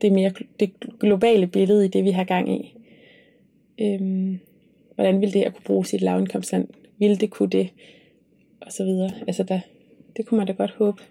det 0.00 0.12
mere 0.12 0.32
det 0.60 0.72
globale 1.00 1.46
billede 1.46 1.84
i 1.84 1.88
det, 1.88 2.04
vi 2.04 2.10
har 2.10 2.24
gang 2.24 2.52
i. 2.52 2.76
Øhm, 3.80 4.38
hvordan 4.94 5.20
ville 5.20 5.32
det 5.32 5.40
her 5.40 5.50
kunne 5.50 5.64
bruge 5.64 5.86
i 5.92 5.96
et 5.96 6.02
lavindkomstland? 6.02 6.68
Ville 6.98 7.16
det 7.16 7.30
kunne 7.30 7.50
det? 7.50 7.70
Og 8.60 8.72
så 8.72 8.84
videre. 8.84 9.10
Altså 9.26 9.42
der, 9.42 9.60
det 10.16 10.26
kunne 10.26 10.38
man 10.38 10.46
da 10.46 10.52
godt 10.52 10.70
håbe, 10.70 11.02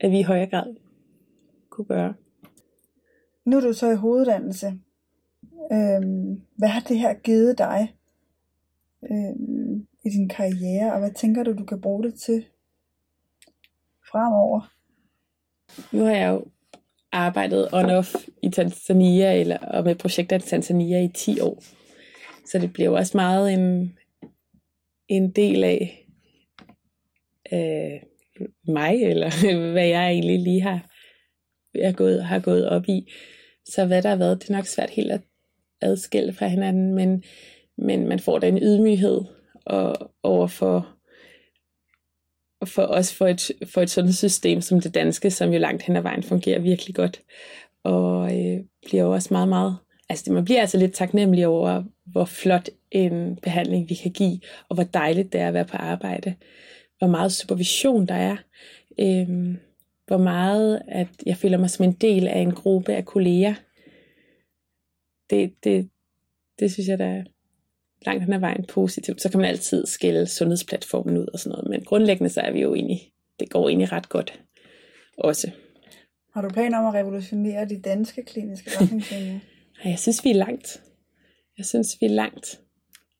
at 0.00 0.10
vi 0.10 0.18
i 0.18 0.22
højere 0.22 0.46
grad 0.46 0.74
kunne 1.70 1.84
gøre. 1.84 2.14
Nu 3.44 3.56
er 3.56 3.60
du 3.60 3.72
så 3.72 3.90
i 3.90 3.96
hoveduddannelse. 3.96 4.66
Øhm, 5.72 6.40
hvad 6.56 6.68
har 6.68 6.80
det 6.80 6.98
her 6.98 7.14
givet 7.14 7.58
dig 7.58 7.94
øhm, 9.10 9.86
i 10.04 10.08
din 10.08 10.28
karriere, 10.28 10.92
og 10.92 10.98
hvad 10.98 11.10
tænker 11.10 11.42
du, 11.42 11.52
du 11.52 11.64
kan 11.64 11.80
bruge 11.80 12.02
det 12.02 12.14
til 12.14 12.44
fremover? 14.14 14.60
Nu 15.92 16.04
har 16.04 16.12
jeg 16.12 16.30
jo 16.30 16.44
arbejdet 17.12 17.68
on-off 17.72 18.28
i 18.42 18.50
Tanzania, 18.50 19.40
eller, 19.40 19.58
og 19.58 19.84
med 19.84 19.94
projekter 19.94 20.36
i 20.36 20.40
Tanzania 20.40 21.04
i 21.04 21.08
10 21.14 21.40
år. 21.40 21.62
Så 22.46 22.58
det 22.58 22.72
bliver 22.72 22.90
jo 22.90 22.96
også 22.96 23.16
meget 23.16 23.52
en, 23.52 23.98
en 25.08 25.30
del 25.30 25.64
af 25.64 26.06
øh, 27.52 28.00
mig, 28.68 29.02
eller 29.02 29.30
hvad 29.72 29.86
jeg 29.86 30.10
egentlig 30.10 30.38
lige 30.38 30.60
har, 30.60 30.90
jeg 31.74 31.94
gået, 31.94 32.24
har 32.24 32.38
gået 32.38 32.68
op 32.68 32.88
i. 32.88 33.12
Så 33.64 33.86
hvad 33.86 34.02
der 34.02 34.08
har 34.08 34.16
været, 34.16 34.42
det 34.42 34.50
er 34.50 34.56
nok 34.56 34.66
svært 34.66 34.90
helt 34.90 35.12
at 35.12 35.20
adskille 35.80 36.32
fra 36.32 36.46
hinanden, 36.46 36.94
men, 36.94 37.24
men 37.78 38.08
man 38.08 38.18
får 38.18 38.38
da 38.38 38.48
en 38.48 38.58
ydmyghed 38.58 39.20
og, 39.66 40.10
over 40.22 40.46
for, 40.46 40.93
for 42.64 42.82
os 42.82 43.14
for 43.14 43.26
et, 43.26 43.50
for 43.66 43.80
et 43.80 43.90
sådan 43.90 44.12
system 44.12 44.60
som 44.60 44.80
det 44.80 44.94
danske, 44.94 45.30
som 45.30 45.52
jo 45.52 45.58
langt 45.58 45.82
hen 45.82 45.96
ad 45.96 46.02
vejen 46.02 46.22
fungerer 46.22 46.60
virkelig 46.60 46.94
godt. 46.94 47.22
Og 47.82 48.38
øh, 48.38 48.60
bliver 48.86 49.02
jo 49.02 49.12
også 49.12 49.28
meget, 49.30 49.48
meget... 49.48 49.76
Altså 50.08 50.32
man 50.32 50.44
bliver 50.44 50.60
altså 50.60 50.78
lidt 50.78 50.92
taknemmelig 50.92 51.46
over, 51.46 51.82
hvor 52.06 52.24
flot 52.24 52.68
en 52.90 53.36
behandling 53.36 53.88
vi 53.88 53.94
kan 53.94 54.12
give, 54.12 54.40
og 54.68 54.74
hvor 54.74 54.84
dejligt 54.84 55.32
det 55.32 55.40
er 55.40 55.48
at 55.48 55.54
være 55.54 55.64
på 55.64 55.76
arbejde. 55.76 56.34
Hvor 56.98 57.08
meget 57.08 57.32
supervision 57.32 58.06
der 58.06 58.14
er. 58.14 58.36
Øh, 59.00 59.56
hvor 60.06 60.18
meget 60.18 60.82
at 60.88 61.08
jeg 61.26 61.36
føler 61.36 61.58
mig 61.58 61.70
som 61.70 61.84
en 61.84 61.92
del 61.92 62.28
af 62.28 62.38
en 62.38 62.54
gruppe 62.54 62.94
af 62.94 63.04
kolleger. 63.04 63.54
Det, 65.30 65.54
det, 65.64 65.88
det 66.58 66.72
synes 66.72 66.88
jeg, 66.88 66.98
der 66.98 67.24
langt 68.06 68.24
hen 68.24 68.32
ad 68.32 68.38
vejen 68.38 68.64
positivt. 68.68 69.22
Så 69.22 69.30
kan 69.30 69.40
man 69.40 69.50
altid 69.50 69.86
skille 69.86 70.26
sundhedsplatformen 70.26 71.18
ud 71.18 71.26
og 71.32 71.38
sådan 71.38 71.50
noget. 71.50 71.70
Men 71.70 71.84
grundlæggende 71.84 72.30
så 72.30 72.40
er 72.40 72.52
vi 72.52 72.60
jo 72.60 72.74
egentlig, 72.74 73.00
det 73.40 73.50
går 73.50 73.68
egentlig 73.68 73.92
ret 73.92 74.08
godt 74.08 74.40
også. 75.18 75.50
Har 76.34 76.42
du 76.42 76.48
planer 76.48 76.78
om 76.78 76.86
at 76.86 76.94
revolutionere 76.94 77.68
de 77.68 77.80
danske 77.80 78.24
kliniske 78.24 78.70
retningslinjer? 78.80 79.38
jeg 79.84 79.98
synes, 79.98 80.24
vi 80.24 80.30
er 80.30 80.34
langt. 80.34 80.80
Jeg 81.58 81.66
synes, 81.66 81.96
vi 82.00 82.06
er 82.06 82.10
langt. 82.10 82.60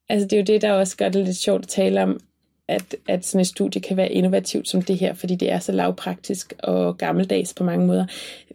Altså, 0.08 0.28
det 0.28 0.32
er 0.32 0.40
jo 0.40 0.44
det, 0.44 0.62
der 0.62 0.72
også 0.72 0.96
gør 0.96 1.08
det 1.08 1.24
lidt 1.24 1.36
sjovt 1.36 1.62
at 1.62 1.68
tale 1.68 2.02
om, 2.02 2.20
at, 2.68 2.96
at 3.08 3.26
sådan 3.26 3.40
et 3.40 3.46
studie 3.46 3.80
kan 3.80 3.96
være 3.96 4.12
innovativt 4.12 4.68
som 4.68 4.82
det 4.82 4.98
her, 4.98 5.14
fordi 5.14 5.34
det 5.34 5.52
er 5.52 5.58
så 5.58 5.72
lavpraktisk 5.72 6.54
og 6.58 6.98
gammeldags 6.98 7.54
på 7.54 7.64
mange 7.64 7.86
måder. 7.86 8.06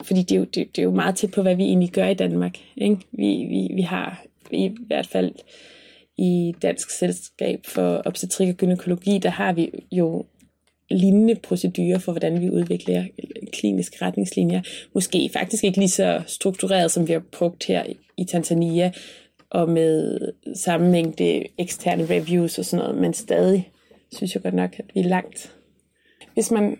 Fordi 0.01 0.21
det 0.21 0.35
er 0.35 0.39
jo, 0.39 0.45
det, 0.45 0.75
det 0.75 0.77
er 0.77 0.83
jo 0.83 0.91
meget 0.91 1.15
tæt 1.15 1.31
på, 1.31 1.41
hvad 1.41 1.55
vi 1.55 1.63
egentlig 1.63 1.91
gør 1.91 2.07
i 2.07 2.13
Danmark. 2.13 2.57
Ikke? 2.75 2.97
Vi, 3.11 3.45
vi, 3.49 3.75
vi 3.75 3.81
har 3.81 4.25
i 4.51 4.77
hvert 4.87 5.07
fald 5.07 5.31
i 6.19 6.55
Dansk 6.61 6.89
Selskab 6.89 7.59
for 7.65 8.01
Obstetrik 8.05 8.49
og 8.49 8.55
Gynækologi, 8.55 9.17
der 9.17 9.29
har 9.29 9.53
vi 9.53 9.69
jo 9.91 10.25
lignende 10.89 11.35
procedurer 11.35 11.97
for, 11.97 12.11
hvordan 12.11 12.41
vi 12.41 12.49
udvikler 12.49 13.05
kliniske 13.53 14.05
retningslinjer. 14.05 14.61
Måske 14.93 15.29
faktisk 15.33 15.63
ikke 15.63 15.77
lige 15.77 15.89
så 15.89 16.21
struktureret, 16.27 16.91
som 16.91 17.07
vi 17.07 17.13
har 17.13 17.23
brugt 17.31 17.65
her 17.65 17.83
i 18.17 18.23
Tanzania, 18.23 18.91
og 19.49 19.69
med 19.69 20.19
samme 20.55 20.91
mængde 20.91 21.43
eksterne 21.57 22.05
reviews 22.09 22.59
og 22.59 22.65
sådan 22.65 22.85
noget, 22.85 23.01
men 23.01 23.13
stadig 23.13 23.71
synes 24.15 24.35
jeg 24.35 24.43
godt 24.43 24.53
nok, 24.53 24.75
at 24.79 24.85
vi 24.93 24.99
er 24.99 25.03
langt. 25.03 25.55
Hvis 26.33 26.51
man 26.51 26.77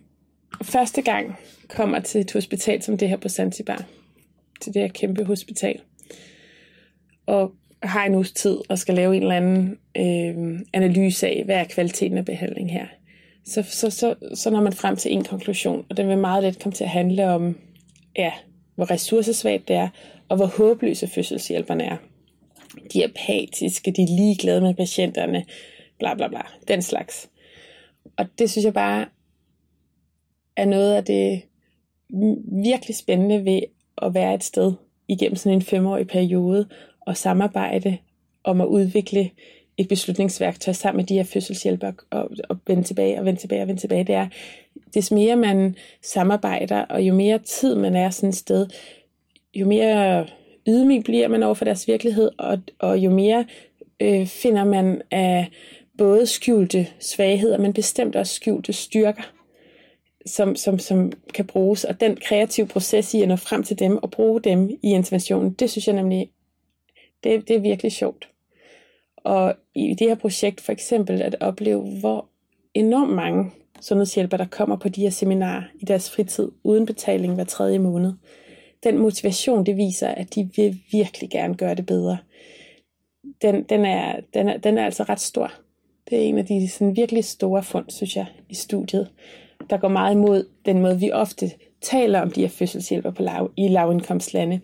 første 0.63 1.02
gang 1.02 1.36
kommer 1.67 1.99
til 1.99 2.21
et 2.21 2.34
hospital 2.34 2.82
som 2.82 2.97
det 2.97 3.10
her 3.10 3.17
på 3.17 3.30
Zanzibar, 3.30 3.86
til 4.62 4.73
det 4.73 4.82
her 4.82 4.89
kæmpe 4.89 5.23
hospital, 5.23 5.82
og 7.25 7.52
har 7.84 8.06
en 8.06 8.15
uges 8.15 8.32
tid 8.32 8.58
og 8.70 8.78
skal 8.78 8.96
lave 8.96 9.15
en 9.15 9.22
eller 9.22 9.36
anden 9.36 9.78
øh, 9.98 10.60
analyse 10.74 11.28
af, 11.28 11.42
hvad 11.46 11.56
er 11.56 11.63
kvaliteten 11.63 12.18
af 12.18 12.26
behandling 12.26 12.72
her, 12.72 12.86
så, 13.46 13.63
så, 13.63 13.89
så, 13.89 14.15
så 14.34 14.50
når 14.50 14.62
man 14.62 14.74
frem 14.74 14.96
til 14.96 15.13
en 15.13 15.24
konklusion, 15.24 15.86
og 15.89 15.98
den 15.98 16.08
vil 16.08 16.18
meget 16.18 16.44
let 16.44 16.60
komme 16.60 16.74
til 16.74 16.84
at 16.84 16.89
handle 16.89 17.30
om, 17.30 17.58
ja, 18.18 18.32
hvor 18.76 18.92
ressourcesvagt 18.92 19.68
det 19.68 19.76
er, 19.76 19.89
og 20.30 20.38
hvor 20.38 20.46
håbløse 20.46 21.08
fødselshjælperne 21.08 21.84
er. 21.84 21.98
De 22.94 23.04
er 23.04 23.08
apatiske, 23.08 23.92
de 23.92 24.02
er 24.02 24.18
ligeglade 24.18 24.62
med 24.62 24.74
patienterne, 24.74 25.46
bla 26.00 26.13
bla 26.13 26.28
bla, 26.28 26.42
den 26.68 26.82
slags. 26.82 27.30
Og 28.18 28.26
det 28.39 28.52
synes 28.52 28.65
jeg 28.65 28.74
bare 28.74 29.06
er 30.56 30.65
noget 30.65 30.94
af 30.94 31.06
det 31.06 31.42
virkelig 32.63 32.96
spændende 32.96 33.46
ved 33.46 33.62
at 34.02 34.13
være 34.13 34.34
et 34.34 34.44
sted 34.44 34.74
igennem 35.08 35.36
sådan 35.36 35.58
en 35.58 35.62
femårig 35.62 36.08
periode 36.08 36.68
at 37.10 37.17
samarbejde 37.17 37.98
om 38.43 38.62
at 38.62 38.65
udvikle 38.65 39.30
et 39.78 39.88
beslutningsværktøj 39.88 40.74
sammen 40.74 40.98
med 40.98 41.06
de 41.06 41.13
her 41.13 41.24
fødselshjælper 41.24 41.91
og, 42.10 42.30
og 42.50 42.58
vende 42.67 42.84
tilbage 42.84 43.19
og 43.19 43.26
vende 43.26 43.39
tilbage 43.39 43.62
og 43.62 43.67
vende 43.67 43.82
tilbage. 43.82 44.04
Det 44.04 44.15
er, 44.15 44.28
des 44.93 45.12
mere 45.12 45.36
man 45.36 45.76
samarbejder, 46.02 46.82
og 46.82 47.02
jo 47.02 47.13
mere 47.13 47.39
tid 47.39 47.76
man 47.76 47.95
er 47.95 48.10
sådan 48.10 48.30
et 48.30 48.36
sted, 48.36 48.67
jo 49.56 49.65
mere 49.65 50.28
ydmyg 50.67 51.04
bliver 51.04 51.28
man 51.28 51.43
over 51.43 51.54
for 51.54 51.65
deres 51.65 51.88
virkelighed, 51.88 52.32
og, 52.38 52.58
og 52.80 52.98
jo 52.98 53.10
mere 53.10 53.45
øh, 54.00 54.28
finder 54.28 54.63
man 54.63 55.02
af 55.12 55.48
både 55.98 56.26
skjulte 56.26 56.88
svagheder, 57.00 57.58
men 57.58 57.74
bestemt 57.74 58.15
også 58.15 58.34
skjulte 58.34 58.74
styrker, 58.74 59.32
som, 60.26 60.56
som, 60.56 60.80
som 60.80 61.12
kan 61.34 61.48
bruges. 61.48 61.84
Og 61.84 62.00
den 62.00 62.17
kreative 62.26 62.67
proces 62.67 63.13
i 63.13 63.22
at 63.22 63.28
nå 63.28 63.36
frem 63.36 63.63
til 63.63 63.80
dem 63.80 63.98
og 63.98 64.12
bruge 64.12 64.41
dem 64.41 64.69
i 64.69 64.89
interventionen, 64.89 65.54
det 65.54 65.69
synes 65.69 65.88
jeg 65.88 65.95
nemlig, 65.95 66.30
det, 67.24 67.48
det 67.48 67.56
er 67.56 67.60
virkelig 67.60 67.92
sjovt. 67.92 68.30
Og 69.18 69.56
i 69.76 69.94
det 69.94 70.08
her 70.08 70.16
projekt 70.16 70.62
for 70.62 70.72
eksempel 70.72 71.22
at 71.22 71.36
opleve, 71.40 72.00
hvor 72.00 72.26
enormt 72.74 73.14
mange 73.14 73.52
sundhedshjælpere, 73.82 74.38
der 74.38 74.46
kommer 74.46 74.76
på 74.76 74.90
de 74.90 75.02
her 75.02 75.10
seminarer 75.10 75.64
i 75.80 75.86
deres 75.86 76.12
fritid 76.12 76.52
uden 76.64 76.86
betaling 76.86 77.36
hver 77.36 77.44
tredje 77.44 77.80
måned. 77.80 78.14
Den 78.84 78.98
motivation, 78.98 79.66
det 79.66 79.78
viser, 79.78 80.08
at 80.08 80.36
de 80.36 80.50
vil 80.56 80.80
virkelig 80.92 81.30
gerne 81.30 81.56
gøre 81.56 81.76
det 81.76 81.86
bedre. 81.86 82.18
Den, 83.42 83.64
den, 83.64 83.86
er, 83.86 84.20
den, 84.34 84.50
er, 84.50 84.58
den 84.58 84.78
er 84.78 84.86
altså 84.86 85.04
ret 85.04 85.20
stor. 85.20 85.52
Det 86.10 86.18
er 86.18 86.22
en 86.22 86.38
af 86.38 86.46
de 86.46 86.70
sådan 86.70 86.96
virkelig 86.96 87.26
store 87.26 87.64
fund, 87.64 87.86
synes 87.90 88.16
jeg, 88.16 88.26
i 88.50 88.56
studiet, 88.56 89.10
der 89.70 89.78
går 89.78 89.88
meget 89.88 90.16
imod 90.16 90.48
den 90.66 90.82
måde, 90.82 91.00
vi 91.00 91.12
ofte 91.12 91.52
taler 91.82 92.22
om 92.22 92.32
de 92.32 92.42
her 92.42 92.50
fødselshjælper 92.50 93.12
på 93.12 93.24
lav, 93.24 93.52
i 93.58 93.68
lavindkomstlande, 93.68 94.62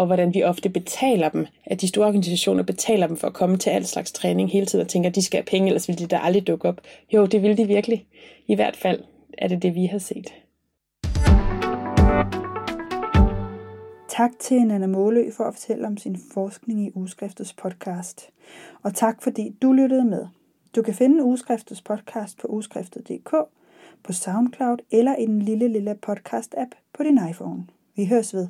og 0.00 0.06
hvordan 0.06 0.34
vi 0.34 0.42
ofte 0.42 0.68
betaler 0.68 1.28
dem, 1.28 1.46
at 1.64 1.80
de 1.80 1.88
store 1.88 2.06
organisationer 2.06 2.62
betaler 2.62 3.06
dem 3.06 3.16
for 3.16 3.26
at 3.26 3.32
komme 3.32 3.56
til 3.56 3.70
al 3.70 3.86
slags 3.86 4.12
træning 4.12 4.50
hele 4.50 4.66
tiden 4.66 4.84
og 4.84 4.88
tænker, 4.88 5.10
at 5.10 5.14
de 5.14 5.22
skal 5.22 5.38
have 5.38 5.44
penge, 5.44 5.68
ellers 5.68 5.88
vil 5.88 5.98
de 5.98 6.06
da 6.06 6.18
aldrig 6.22 6.46
dukke 6.46 6.68
op. 6.68 6.80
Jo, 7.12 7.26
det 7.26 7.42
vil 7.42 7.56
de 7.56 7.66
virkelig. 7.66 8.06
I 8.46 8.54
hvert 8.54 8.76
fald 8.76 9.00
er 9.38 9.48
det 9.48 9.62
det, 9.62 9.74
vi 9.74 9.86
har 9.86 9.98
set. 9.98 10.34
Tak 14.08 14.30
til 14.40 14.62
Nana 14.66 14.86
Målø 14.86 15.30
for 15.36 15.44
at 15.44 15.54
fortælle 15.54 15.86
om 15.86 15.96
sin 15.96 16.16
forskning 16.34 16.86
i 16.86 16.90
Ugeskriftets 16.94 17.52
podcast. 17.52 18.30
Og 18.82 18.94
tak 18.94 19.22
fordi 19.22 19.56
du 19.62 19.72
lyttede 19.72 20.04
med. 20.04 20.26
Du 20.76 20.82
kan 20.82 20.94
finde 20.94 21.24
Ugeskriftets 21.24 21.82
podcast 21.82 22.38
på 22.38 22.48
ugeskriftet.dk, 22.48 23.30
på 24.04 24.12
SoundCloud 24.12 24.78
eller 24.90 25.16
i 25.16 25.26
den 25.26 25.42
lille 25.42 25.68
lille 25.68 25.96
podcast-app 26.06 26.70
på 26.94 27.02
din 27.02 27.18
iPhone. 27.30 27.66
Vi 27.96 28.06
høres 28.06 28.34
ved. 28.34 28.48